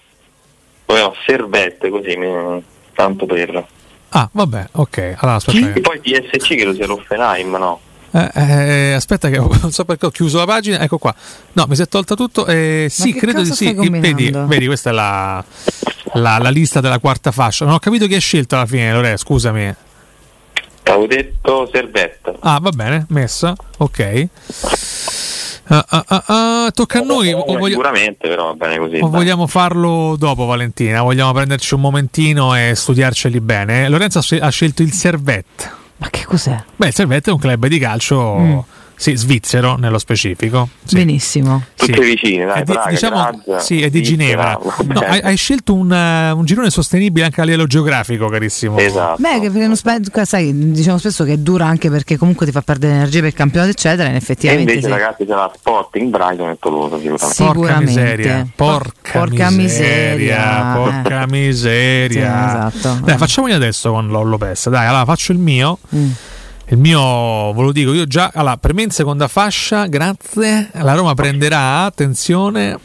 oh, 0.94 1.16
servette 1.26 1.90
così, 1.90 2.16
mi- 2.16 2.64
tanto 2.94 3.26
per... 3.26 3.66
Ah, 4.10 4.30
vabbè, 4.32 4.70
ok. 4.74 5.16
Allora, 5.18 5.38
aspetta. 5.38 5.70
E 5.70 5.74
che- 5.74 5.82
poi 5.82 6.00
PSC 6.00 6.56
credo 6.56 6.74
sia 6.74 6.88
l'Offenheim, 6.88 7.56
no? 7.56 7.80
eh, 8.12 8.30
eh, 8.34 8.94
aspetta 8.94 9.30
che 9.30 9.38
non 9.62 9.72
so 9.72 9.86
perché 9.86 10.08
ho 10.08 10.10
chiuso 10.10 10.38
la 10.40 10.46
pagina. 10.46 10.80
Ecco 10.80 10.98
qua. 10.98 11.14
No, 11.54 11.66
mi 11.68 11.76
si 11.76 11.84
è 11.84 11.88
tolta 11.88 12.16
tutto. 12.16 12.46
Eh, 12.48 12.88
sì, 12.90 13.14
credo 13.14 13.44
di 13.44 13.52
sì. 13.52 13.72
Vedi, 13.74 14.32
vedi, 14.34 14.66
questa 14.66 14.90
è 14.90 14.94
la, 14.94 15.44
la, 16.14 16.38
la 16.40 16.50
lista 16.50 16.82
della 16.82 17.00
quarta 17.00 17.32
fascia. 17.32 17.66
Non 17.66 17.76
ho 17.76 17.80
capito 17.80 18.08
chi 18.08 18.16
hai 18.16 18.20
scelto 18.20 18.56
alla 18.56 18.66
fine, 18.66 18.92
Lore, 18.92 19.16
scusami. 19.16 19.76
Avevo 20.84 21.06
detto 21.06 21.70
servette. 21.72 22.34
Ah, 22.40 22.58
va 22.60 22.72
bene, 22.72 23.06
messa. 23.10 23.56
Ok. 23.78 24.28
Ah, 25.72 25.86
ah, 25.88 26.04
ah, 26.08 26.24
ah, 26.66 26.72
tocca 26.74 27.00
a 27.00 27.02
noi. 27.04 27.32
O 27.32 27.44
voglio- 27.46 27.68
Sicuramente, 27.76 28.28
però 28.28 28.46
va 28.48 28.54
bene 28.54 28.78
così. 28.80 28.96
O 28.96 29.08
dai. 29.08 29.10
vogliamo 29.10 29.46
farlo 29.48 30.16
dopo, 30.18 30.46
Valentina? 30.46 31.02
Vogliamo 31.04 31.32
prenderci 31.32 31.76
un 31.76 31.82
momentino 31.82 32.56
e 32.56 32.74
studiarceli 32.76 33.40
bene? 33.40 33.88
Lorenzo 33.88 34.20
ha 34.40 34.50
scelto 34.50 34.82
il 34.82 34.92
Servette. 34.92 35.70
Ma 35.98 36.10
che 36.10 36.26
cos'è? 36.26 36.58
Beh, 36.76 36.88
il 36.88 36.94
Servette 36.94 37.30
è 37.30 37.34
un 37.34 37.40
club 37.40 37.68
di 37.68 37.78
calcio 37.78 38.36
Mm. 38.40 38.60
Sì, 39.00 39.16
svizzero 39.16 39.78
nello 39.78 39.98
specifico. 39.98 40.68
Sì. 40.84 40.96
Benissimo. 40.96 41.64
Tutte 41.74 41.94
Sì. 41.94 42.00
vicine, 42.02 42.44
dai, 42.44 42.60
È 42.60 42.64
di, 42.66 42.72
Praga, 42.74 42.90
diciamo, 42.90 43.42
Graz, 43.46 43.64
sì, 43.64 43.82
è 43.82 43.90
di 43.90 44.04
Svizzera, 44.04 44.60
Ginevra. 44.60 44.60
No, 45.00 45.00
hai, 45.00 45.22
hai 45.22 45.38
scelto 45.38 45.74
un, 45.74 45.90
un 45.90 46.44
girone 46.44 46.70
sostenibile 46.70 47.24
anche 47.26 47.40
a 47.40 47.46
livello 47.46 47.66
geografico, 47.66 48.28
carissimo. 48.28 48.78
Esatto. 48.78 49.22
Beh, 49.22 49.40
che 49.40 49.50
non 49.68 49.78
sai, 50.26 50.72
diciamo 50.74 50.98
spesso 50.98 51.24
che 51.24 51.32
è 51.34 51.38
dura 51.38 51.66
anche 51.66 51.90
perché 51.90 52.18
comunque 52.18 52.46
ti 52.46 52.52
fa 52.52 52.62
perdere 52.62 52.94
energia 52.96 53.20
per 53.20 53.28
il 53.30 53.34
campionato, 53.34 53.72
eccetera. 53.72 54.10
E 54.10 54.14
E 54.14 54.16
effettivamente 54.18 54.74
invece 54.74 54.88
sì. 54.88 54.94
ragazzi 54.94 55.26
sarà 55.26 55.50
Sporting, 55.56 56.10
Brighton 56.10 56.50
e 56.50 56.58
Tolosa 56.60 56.98
sicuramente. 56.98 57.18
Sì. 57.18 57.36
Porca 57.38 57.54
Sicuramente. 57.54 57.86
miseria, 57.92 58.48
porca, 58.54 59.12
Porca 59.20 59.50
miseria, 59.50 60.16
miseria, 60.16 60.72
porca 60.76 61.22
eh. 61.24 61.28
miseria. 61.28 62.70
Sì, 62.72 62.78
esatto. 62.78 63.06
Dai, 63.06 63.18
facciamoli 63.18 63.54
adesso 63.54 63.92
con 63.92 64.08
Lollo 64.10 64.38
Pes. 64.38 64.68
Dai, 64.70 64.88
allora 64.88 65.06
faccio 65.06 65.32
il 65.32 65.38
mio. 65.38 65.78
Mm. 65.96 66.10
Il 66.72 66.78
mio, 66.78 67.52
ve 67.54 67.62
lo 67.64 67.72
dico, 67.72 67.94
io 67.94 68.06
già, 68.06 68.30
allora, 68.34 68.58
per 68.58 68.74
me 68.76 68.84
in 68.84 68.92
seconda 68.92 69.28
fascia, 69.28 69.88
grazie, 69.88 70.70
la 70.74 70.94
Roma 70.94 71.16
prenderà, 71.16 71.84
attenzione, 71.86 72.78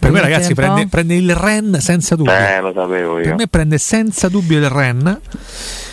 per 0.00 0.10
me 0.10 0.20
ragazzi 0.20 0.54
prende, 0.54 0.86
prende 0.88 1.14
il 1.14 1.34
Ren 1.34 1.76
senza 1.78 2.16
dubbio. 2.16 2.32
Eh, 2.32 2.60
lo 2.60 2.72
sapevo 2.74 3.16
Per 3.16 3.26
io. 3.26 3.34
me 3.34 3.46
prende 3.46 3.76
senza 3.76 4.28
dubbio 4.28 4.56
il 4.58 4.70
Ren. 4.70 5.20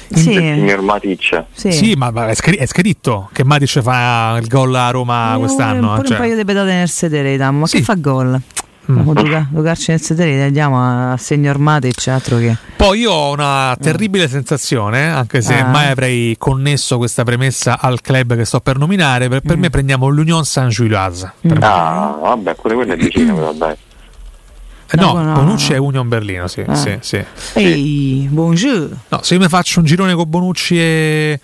Il 0.09 0.17
Sì, 0.17 0.33
signor 0.33 0.81
Matic. 0.81 1.43
sì. 1.51 1.71
Sì, 1.73 1.93
ma, 1.95 2.09
ma 2.11 2.27
è, 2.29 2.35
scri- 2.35 2.57
è 2.57 2.65
scritto 2.67 3.27
che 3.33 3.43
Matic 3.43 3.81
fa 3.81 4.37
il 4.39 4.47
gol 4.47 4.73
a 4.75 4.91
Roma 4.91 5.35
Eh, 5.35 5.39
quest'anno. 5.39 5.95
Pure 5.95 6.07
cioè. 6.07 6.15
un 6.17 6.21
paio 6.23 6.35
di 6.37 6.45
pedate 6.45 6.71
nel 6.71 6.89
sedere, 6.89 7.51
ma 7.51 7.65
Sì. 7.67 7.77
che 7.79 7.83
fa 7.83 7.95
gol? 7.95 8.39
Mm. 8.91 8.99
Mm. 8.99 9.11
Giocarci 9.53 9.91
nel 9.91 10.01
sedere, 10.01 10.43
andiamo 10.43 11.11
a 11.11 11.17
signor 11.17 11.57
Matic, 11.57 12.07
altro 12.07 12.37
che. 12.37 12.55
Poi 12.75 12.99
io 12.99 13.11
ho 13.11 13.33
una 13.33 13.75
terribile 13.81 14.27
sensazione, 14.27 15.09
anche 15.09 15.41
se 15.41 15.57
Ah. 15.59 15.65
mai 15.67 15.89
avrei 15.89 16.35
connesso 16.37 16.97
questa 16.97 17.23
premessa 17.23 17.79
al 17.79 18.01
club 18.01 18.35
che 18.35 18.45
sto 18.45 18.59
per 18.59 18.77
nominare. 18.77 19.27
Per, 19.27 19.41
per 19.41 19.57
Mm. 19.57 19.59
me 19.61 19.69
prendiamo 19.69 20.07
l'Union 20.07 20.45
Saint-Gilloise. 20.45 21.33
Me. 21.41 21.57
Ah, 21.61 22.17
vabbè, 22.21 22.55
pure 22.55 22.75
quello 22.75 22.93
è 22.93 22.97
vicino, 22.97 23.33
però 23.35 23.53
dai. 23.53 23.73
Eh, 24.91 24.97
no, 24.97 25.13
no, 25.13 25.23
no, 25.23 25.33
Bonucci 25.33 25.69
no. 25.71 25.75
è 25.75 25.79
Union 25.79 26.07
Berlino, 26.07 26.47
sì, 26.47 26.61
Ah. 26.67 26.75
sì, 26.75 26.95
sì. 27.01 27.23
Ehi, 27.53 28.27
buongiorno. 28.29 28.95
No, 29.09 29.19
se 29.23 29.33
io 29.33 29.39
mi 29.39 29.47
faccio 29.47 29.79
un 29.79 29.85
girone 29.85 30.13
con 30.13 30.29
Bonucci 30.29 30.79
e, 30.79 31.39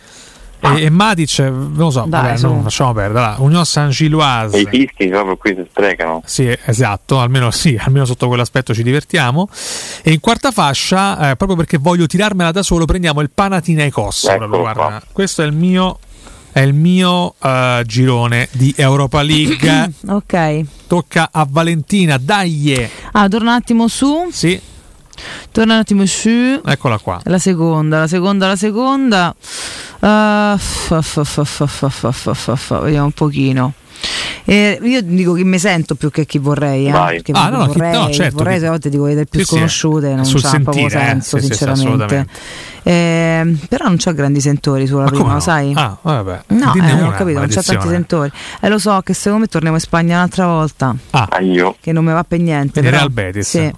e, 0.62 0.84
e 0.84 0.89
Matic, 0.89 1.39
non 1.39 1.74
lo 1.76 1.89
so, 1.91 2.06
Dai, 2.08 2.21
vabbè, 2.21 2.38
su. 2.38 2.47
non 2.47 2.63
facciamo 2.63 2.93
perdere. 2.93 3.19
Allora, 3.26 3.41
Union 3.41 3.60
E 3.60 3.63
i 3.63 3.65
Saint-Gilloise. 3.65 4.65
fischi 4.69 5.08
proprio 5.08 5.38
qui 5.38 5.56
si 5.56 5.65
sprecano. 5.69 6.21
Sì, 6.26 6.56
esatto, 6.65 7.19
almeno 7.19 7.52
sì, 7.52 7.78
almeno 7.82 8.06
sotto 8.06 8.28
quell'aspetto 8.28 8.74
ci 8.74 8.84
divertiamo. 8.84 9.50
E 10.04 10.12
in 10.12 10.19
quarta 10.19 10.52
fascia, 10.52 11.32
eh, 11.32 11.36
proprio 11.36 11.58
perché 11.58 11.78
voglio 11.78 12.06
tirarmela 12.06 12.52
da 12.52 12.63
solo, 12.63 12.86
prendiamo 12.86 13.21
il 13.21 13.30
Panathinaikos. 13.34 14.26
Eccolo 14.26 14.62
proprio. 14.62 15.02
Questo 15.12 15.41
è 15.41 15.45
il 15.45 15.54
mio 15.54 15.97
è 16.54 16.60
il 16.60 16.74
mio 16.74 17.36
eh, 17.41 17.84
girone 17.86 18.47
di 18.52 18.74
Europa 18.78 19.21
League. 19.21 19.91
Ok. 20.08 20.62
Tocca 20.88 21.30
a 21.32 21.47
Valentina, 21.50 22.17
dai! 22.17 22.89
Ah, 23.13 23.30
torna 23.30 23.52
un 23.52 23.56
attimo 23.56 23.88
su. 23.88 24.28
Sì, 24.32 24.60
Torna 25.51 25.73
un 25.73 25.79
attimo 25.79 26.05
su. 26.05 26.62
Eccola 26.65 26.97
qua. 26.97 27.19
La 27.25 27.39
seconda, 27.39 27.99
la 27.99 28.07
seconda, 28.07 28.47
la 28.47 28.55
seconda. 28.55 29.36
Uh, 29.99 30.57
fa, 30.57 31.01
fa, 31.01 31.23
fa, 31.43 32.79
vediamo 32.79 33.05
un 33.05 33.12
pochino. 33.12 33.73
Eh, 34.45 34.79
io 34.81 35.01
dico 35.03 35.34
che 35.34 35.43
mi 35.43 35.60
sento 35.60 35.95
più 35.95 36.10
che 36.10 36.25
chi 36.25 36.39
vorrei, 36.39 36.88
eh? 36.88 36.91
ah, 36.91 37.49
no, 37.49 37.67
vorrei, 37.67 37.93
no, 37.93 38.12
certo, 38.12 38.38
vorrei 38.38 38.55
che... 38.55 38.62
se 38.62 38.67
volte 38.67 38.89
dico 38.89 39.03
vedere 39.03 39.27
più 39.27 39.41
sì, 39.41 39.45
sconosciute, 39.45 40.15
non 40.15 40.25
c'ha 40.25 40.60
proprio 40.60 40.88
eh, 40.88 40.89
senso, 40.89 41.38
eh, 41.38 41.41
sinceramente. 41.41 42.27
Sì, 42.31 42.89
eh, 42.89 43.55
però 43.69 43.86
non 43.86 43.97
c'ho 43.97 44.13
grandi 44.13 44.41
sentori 44.41 44.88
sulla 44.88 45.03
Ma 45.03 45.10
prima, 45.12 45.34
lo 45.34 45.39
sai? 45.39 45.73
Ah, 45.75 45.95
vabbè. 46.01 46.41
No, 46.47 46.73
eh, 46.73 46.81
non 46.81 47.03
ho 47.03 47.12
capito, 47.12 47.39
non 47.39 47.47
c'ho 47.47 47.62
tanti 47.62 47.88
sentori. 47.88 48.31
E 48.60 48.69
lo 48.69 48.79
so 48.79 48.99
che 49.03 49.13
secondo 49.13 49.41
me 49.41 49.47
torniamo 49.47 49.75
in 49.75 49.81
Spagna 49.81 50.15
un'altra 50.17 50.47
volta. 50.47 50.95
Ah, 51.12 51.39
io. 51.41 51.75
Che 51.79 51.91
non 51.91 52.03
mi 52.03 52.12
va 52.12 52.23
per 52.23 52.39
niente. 52.39 52.81
Real 52.81 53.12
Betis. 53.12 53.47
Sì. 53.47 53.71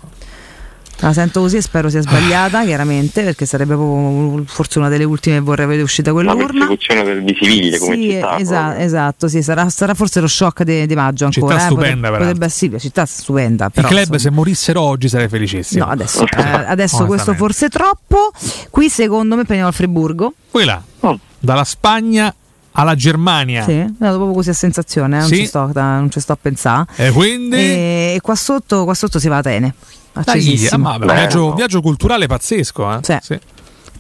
La 0.98 1.12
sento 1.12 1.42
così 1.42 1.58
e 1.58 1.62
spero 1.62 1.90
sia 1.90 2.02
sbagliata, 2.02 2.64
chiaramente, 2.64 3.24
perché 3.24 3.46
sarebbe 3.46 3.76
proprio 3.76 4.42
forse 4.46 4.80
una 4.80 4.88
delle 4.88 5.04
ultime 5.04 5.36
che 5.38 5.42
vorrei 5.42 5.66
vedere 5.66 5.84
uscita 5.84 6.12
La 6.12 6.16
quell'urna. 6.16 6.66
persecuzione 6.68 7.04
del 7.04 7.24
di 7.24 7.38
Siviglia 7.42 7.78
come 7.78 7.96
Sì, 7.96 8.02
città. 8.12 8.38
esa- 8.38 8.62
proprio. 8.68 8.86
esatto, 8.86 9.28
sì, 9.28 9.42
sarà, 9.44 9.70
sarà 9.70 9.94
forse 9.96 10.22
lo 10.22 10.28
shock 10.28 10.64
di, 10.64 10.86
di 10.86 10.96
maggio 10.96 11.30
Città 11.30 11.46
ancora. 11.46 11.62
eh, 11.62 11.66
stupenda, 11.66 12.08
potrebbe, 12.08 12.18
potrebbe 12.18 12.50
sì, 12.50 12.70
la 12.70 12.78
città 12.80 13.06
stupenda. 13.06 13.66
I 13.66 13.70
Però, 13.72 13.88
club, 13.90 14.00
insomma. 14.00 14.20
se 14.20 14.30
morissero 14.30 14.82
oggi, 14.82 15.10
sarei 15.10 15.28
felicissimo. 15.28 15.84
No, 15.86 15.92
adesso, 15.92 16.24
eh, 16.38 16.42
adesso 16.42 17.06
questo 17.06 17.34
forse 17.34 17.66
è 17.66 17.70
troppo. 17.70 18.32
Qui 18.70 18.88
secondo 18.90 19.36
me 19.36 19.44
prendiamo 19.44 19.70
il 19.70 19.76
Friburgo. 19.76 20.34
Quella, 20.50 20.82
Mm. 21.06 21.14
dalla 21.40 21.64
Spagna 21.66 22.34
alla 22.74 22.96
Germania. 22.96 23.64
Sì, 23.64 23.72
è 23.72 23.82
andato 23.82 24.16
proprio 24.16 24.34
così 24.34 24.50
a 24.50 24.54
sensazione, 24.54 25.16
eh, 25.18 25.20
non, 25.20 25.28
Sì. 25.28 25.36
ci 25.38 25.46
sto, 25.46 25.70
da- 25.72 25.98
non 26.00 26.10
ci 26.12 26.20
sto 26.20 26.32
a 26.34 26.38
pensare. 26.42 26.86
E 26.96 27.12
quindi... 27.12 27.56
E, 27.58 28.20
qua, 28.22 28.36
sotto, 28.36 28.84
qua 28.84 28.94
sotto 28.94 29.20
si 29.20 29.28
va 29.28 29.36
a 29.36 29.40
Atene. 29.40 29.74
Dai, 30.14 30.24
Accesissimo. 30.26 30.88
ah, 30.88 30.92
ma- 30.92 31.00
Bello. 31.00 31.14
viaggio, 31.14 31.54
viaggio 31.54 31.82
culturale 31.82 32.28
pazzesco. 32.28 32.94
Eh? 32.94 33.00
Sì. 33.02 33.18
Sì. 33.22 33.40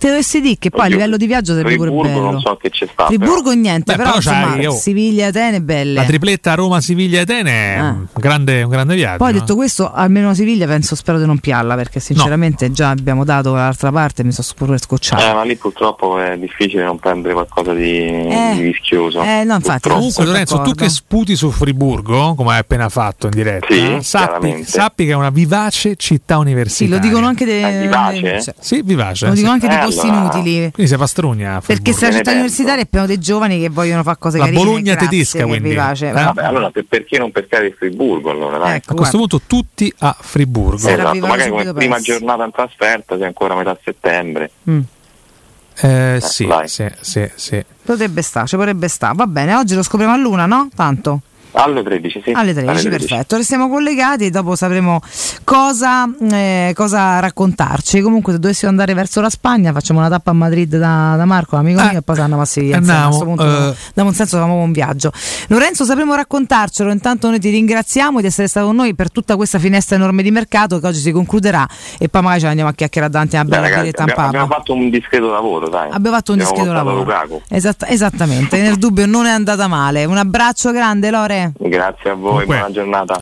Te 0.03 0.09
dovessi 0.09 0.41
dire 0.41 0.55
che 0.59 0.69
poi 0.69 0.81
a 0.81 0.87
livello 0.89 1.15
di 1.15 1.25
viaggio 1.27 1.53
sarebbe 1.53 1.77
pure 1.77 1.89
Friburgo 1.89 2.13
bello. 2.19 2.31
non 2.31 2.41
so 2.41 2.57
che 2.61 2.69
c'è 2.69 2.85
sta. 2.91 3.05
Friburgo 3.05 3.51
niente, 3.53 3.95
Beh, 3.95 4.03
però, 4.03 4.03
però 4.03 4.15
insomma, 4.17 4.67
oh, 4.67 4.75
Siviglia 4.75 5.27
Atene 5.27 5.61
belle. 5.61 5.93
La 5.93 6.03
tripletta 6.03 6.55
Roma, 6.55 6.81
Siviglia 6.81 7.19
e 7.19 7.21
Atene 7.21 7.51
è 7.51 7.77
Ah. 7.77 7.89
un, 7.91 8.05
grande, 8.13 8.63
un 8.63 8.69
grande 8.69 8.95
viaggio. 8.95 9.17
Poi 9.19 9.29
eh. 9.29 9.33
detto 9.35 9.55
questo, 9.55 9.89
almeno 9.93 10.31
a 10.31 10.33
Siviglia 10.33 10.67
penso 10.67 10.95
spero 10.95 11.19
di 11.19 11.25
non 11.25 11.37
piarla 11.39 11.75
perché 11.75 12.01
sinceramente 12.01 12.69
già 12.73 12.89
abbiamo 12.89 13.23
dato 13.23 13.53
l'altra 13.53 13.93
parte 13.93 14.23
e 14.23 14.25
mi 14.25 14.33
sono 14.33 14.45
pure 14.57 14.77
scocciato. 14.77 15.23
Eh, 15.23 15.33
ma 15.33 15.43
lì 15.43 15.55
purtroppo 15.55 16.19
è 16.19 16.37
difficile 16.37 16.83
non 16.83 16.99
prendere 16.99 17.33
qualcosa 17.33 17.71
di, 17.73 17.97
Eh. 18.05 18.51
di 18.55 18.61
rischioso. 18.61 19.21
Eh, 19.23 19.45
no, 19.45 19.55
infatti. 19.55 19.87
Comunque, 19.87 20.25
Lorenzo, 20.25 20.59
tu 20.63 20.73
che 20.73 20.89
sputi 20.89 21.37
su 21.37 21.49
Friburgo, 21.49 22.35
come 22.35 22.51
hai 22.51 22.59
appena 22.59 22.89
fatto 22.89 23.27
in 23.27 23.31
diretta, 23.31 23.67
Sì, 23.73 23.97
sappi, 24.01 24.25
chiaramente. 24.25 24.67
sappi 24.69 25.05
che 25.05 25.11
è 25.11 25.15
una 25.15 25.29
vivace 25.29 25.95
città 25.95 26.35
Sì, 26.35 26.41
universitaria. 26.41 26.95
lo 26.95 27.01
dicono 27.07 27.25
anche 27.27 27.45
dei, 27.45 27.61
È 27.63 27.79
vivace? 27.79 28.41
cioè, 28.41 28.53
Sì, 28.59 28.81
vivace. 28.83 29.25
lo 29.27 29.31
sì. 29.31 29.37
dicono 29.37 29.53
anche 29.53 29.67
di 29.69 29.75
Eh, 30.01 30.07
allora- 30.07 30.17
inutili. 30.37 30.71
Quindi 30.71 30.91
si 30.91 30.97
fa 30.97 31.07
strugna. 31.07 31.61
Perché 31.65 31.93
se 31.93 32.07
la 32.07 32.11
città 32.17 32.31
universitaria 32.31 32.83
è 32.83 32.85
pieno 32.87 33.05
dei 33.05 33.19
giovani 33.19 33.59
che 33.59 33.69
vogliono 33.69 34.03
fare 34.03 34.17
cose 34.19 34.37
La 34.37 34.45
carine. 34.45 34.63
Bologna 34.63 34.91
grazie, 34.93 35.07
tedesca, 35.09 35.45
quindi. 35.45 35.69
vivace. 35.69 36.07
Eh? 36.09 36.11
Vabbè, 36.11 36.43
allora 36.43 36.69
per- 36.71 36.85
perché 36.87 37.17
non 37.17 37.31
pescare 37.31 37.67
il 37.67 37.73
Friburgo 37.77 38.29
allora, 38.31 38.57
dai? 38.57 38.75
Ecco, 38.77 38.93
A 38.93 38.95
questo 38.95 39.17
guarda. 39.17 39.37
punto 39.37 39.41
tutti 39.47 39.93
a 39.99 40.15
Friburgo. 40.19 40.77
Sì. 40.77 40.91
Esatto, 40.91 41.17
magari 41.19 41.49
come 41.49 41.61
subito 41.61 41.73
prima 41.73 41.99
giornata 41.99 42.43
in 42.45 42.51
trasferta, 42.51 43.15
se 43.17 43.23
è 43.23 43.25
ancora 43.25 43.55
metà 43.55 43.77
settembre. 43.83 44.51
Mm. 44.69 44.79
Eh, 45.81 46.19
sì, 46.21 46.45
vai. 46.45 46.67
sì, 46.67 46.85
sì, 47.01 47.27
sì. 47.35 47.63
Potrebbe 47.83 48.21
stare, 48.21 48.45
ci 48.47 48.55
potrebbe 48.55 48.87
stare. 48.87 49.15
Va 49.15 49.25
bene, 49.25 49.55
oggi 49.55 49.73
lo 49.75 49.81
scopriamo 49.83 50.13
a 50.13 50.17
luna, 50.17 50.45
no? 50.45 50.69
Tanto. 50.75 51.21
Alle 51.53 51.83
13, 51.83 52.21
sì. 52.25 52.31
Alle 52.31 52.53
13, 52.53 52.89
perfetto. 52.89 53.35
Restiamo 53.37 53.69
collegati 53.69 54.25
e 54.25 54.29
dopo 54.29 54.55
sapremo 54.55 55.01
cosa, 55.43 56.05
eh, 56.31 56.71
cosa 56.75 57.19
raccontarci. 57.19 58.01
Comunque, 58.01 58.33
se 58.33 58.39
dovessimo 58.39 58.71
andare 58.71 58.93
verso 58.93 59.21
la 59.21 59.29
Spagna, 59.29 59.71
facciamo 59.71 59.99
una 59.99 60.09
tappa 60.09 60.31
a 60.31 60.33
Madrid 60.33 60.75
da, 60.77 61.13
da 61.15 61.25
Marco, 61.25 61.55
amico 61.55 61.79
Eh, 61.79 61.89
mio, 61.89 61.97
e 61.99 62.01
poi 62.01 62.19
andiamo 62.19 62.41
a 62.41 62.45
Siviglia. 62.45 62.77
andiamo, 62.77 63.05
Insomma, 63.13 63.33
a 63.33 63.35
questo 63.35 63.53
punto 63.53 63.77
diamo 63.93 64.09
un 64.09 64.15
senso, 64.15 64.37
facciamo 64.37 64.55
un 64.61 64.71
viaggio. 64.71 65.11
Lorenzo, 65.47 65.85
sapremo 65.85 66.15
raccontarcelo. 66.15 66.91
Intanto, 66.91 67.29
noi 67.29 67.39
ti 67.39 67.49
ringraziamo 67.49 68.19
di 68.21 68.27
essere 68.27 68.47
stato 68.47 68.67
con 68.67 68.75
noi 68.75 68.95
per 68.95 69.11
tutta 69.11 69.35
questa 69.35 69.59
finestra 69.59 69.95
enorme 69.95 70.23
di 70.23 70.31
mercato 70.31 70.79
che 70.79 70.87
oggi 70.87 70.99
si 70.99 71.11
concluderà. 71.11 71.67
E 71.99 72.09
poi 72.09 72.21
magari 72.21 72.41
ce 72.41 72.47
andiamo 72.47 72.69
a 72.69 72.73
chiacchierare 72.73 73.11
davanti 73.11 73.35
a 73.37 73.41
una 73.41 73.49
bella 73.49 73.61
ragazzi, 73.63 73.81
biretta 73.81 74.03
in 74.03 74.09
abbiamo, 74.09 74.27
abbiamo 74.29 74.47
fatto 74.47 74.73
un 74.73 74.89
discreto 74.89 75.29
lavoro, 75.31 75.69
dai. 75.69 75.89
Abbiamo 75.91 76.15
fatto 76.15 76.33
un 76.33 76.39
Abbiamo 76.39 76.55
discreto 76.55 76.73
lavoro. 76.73 77.41
Esatt- 77.49 77.85
esattamente, 77.87 78.59
nel 78.61 78.77
dubbio 78.77 79.05
non 79.05 79.25
è 79.25 79.31
andata 79.31 79.67
male. 79.67 80.05
Un 80.05 80.17
abbraccio 80.17 80.71
grande, 80.71 81.11
Lore. 81.11 81.42
Grazie 81.57 82.09
a 82.09 82.13
voi, 82.13 82.29
Comunque- 82.31 82.45
buona 82.45 82.71
giornata. 82.71 83.21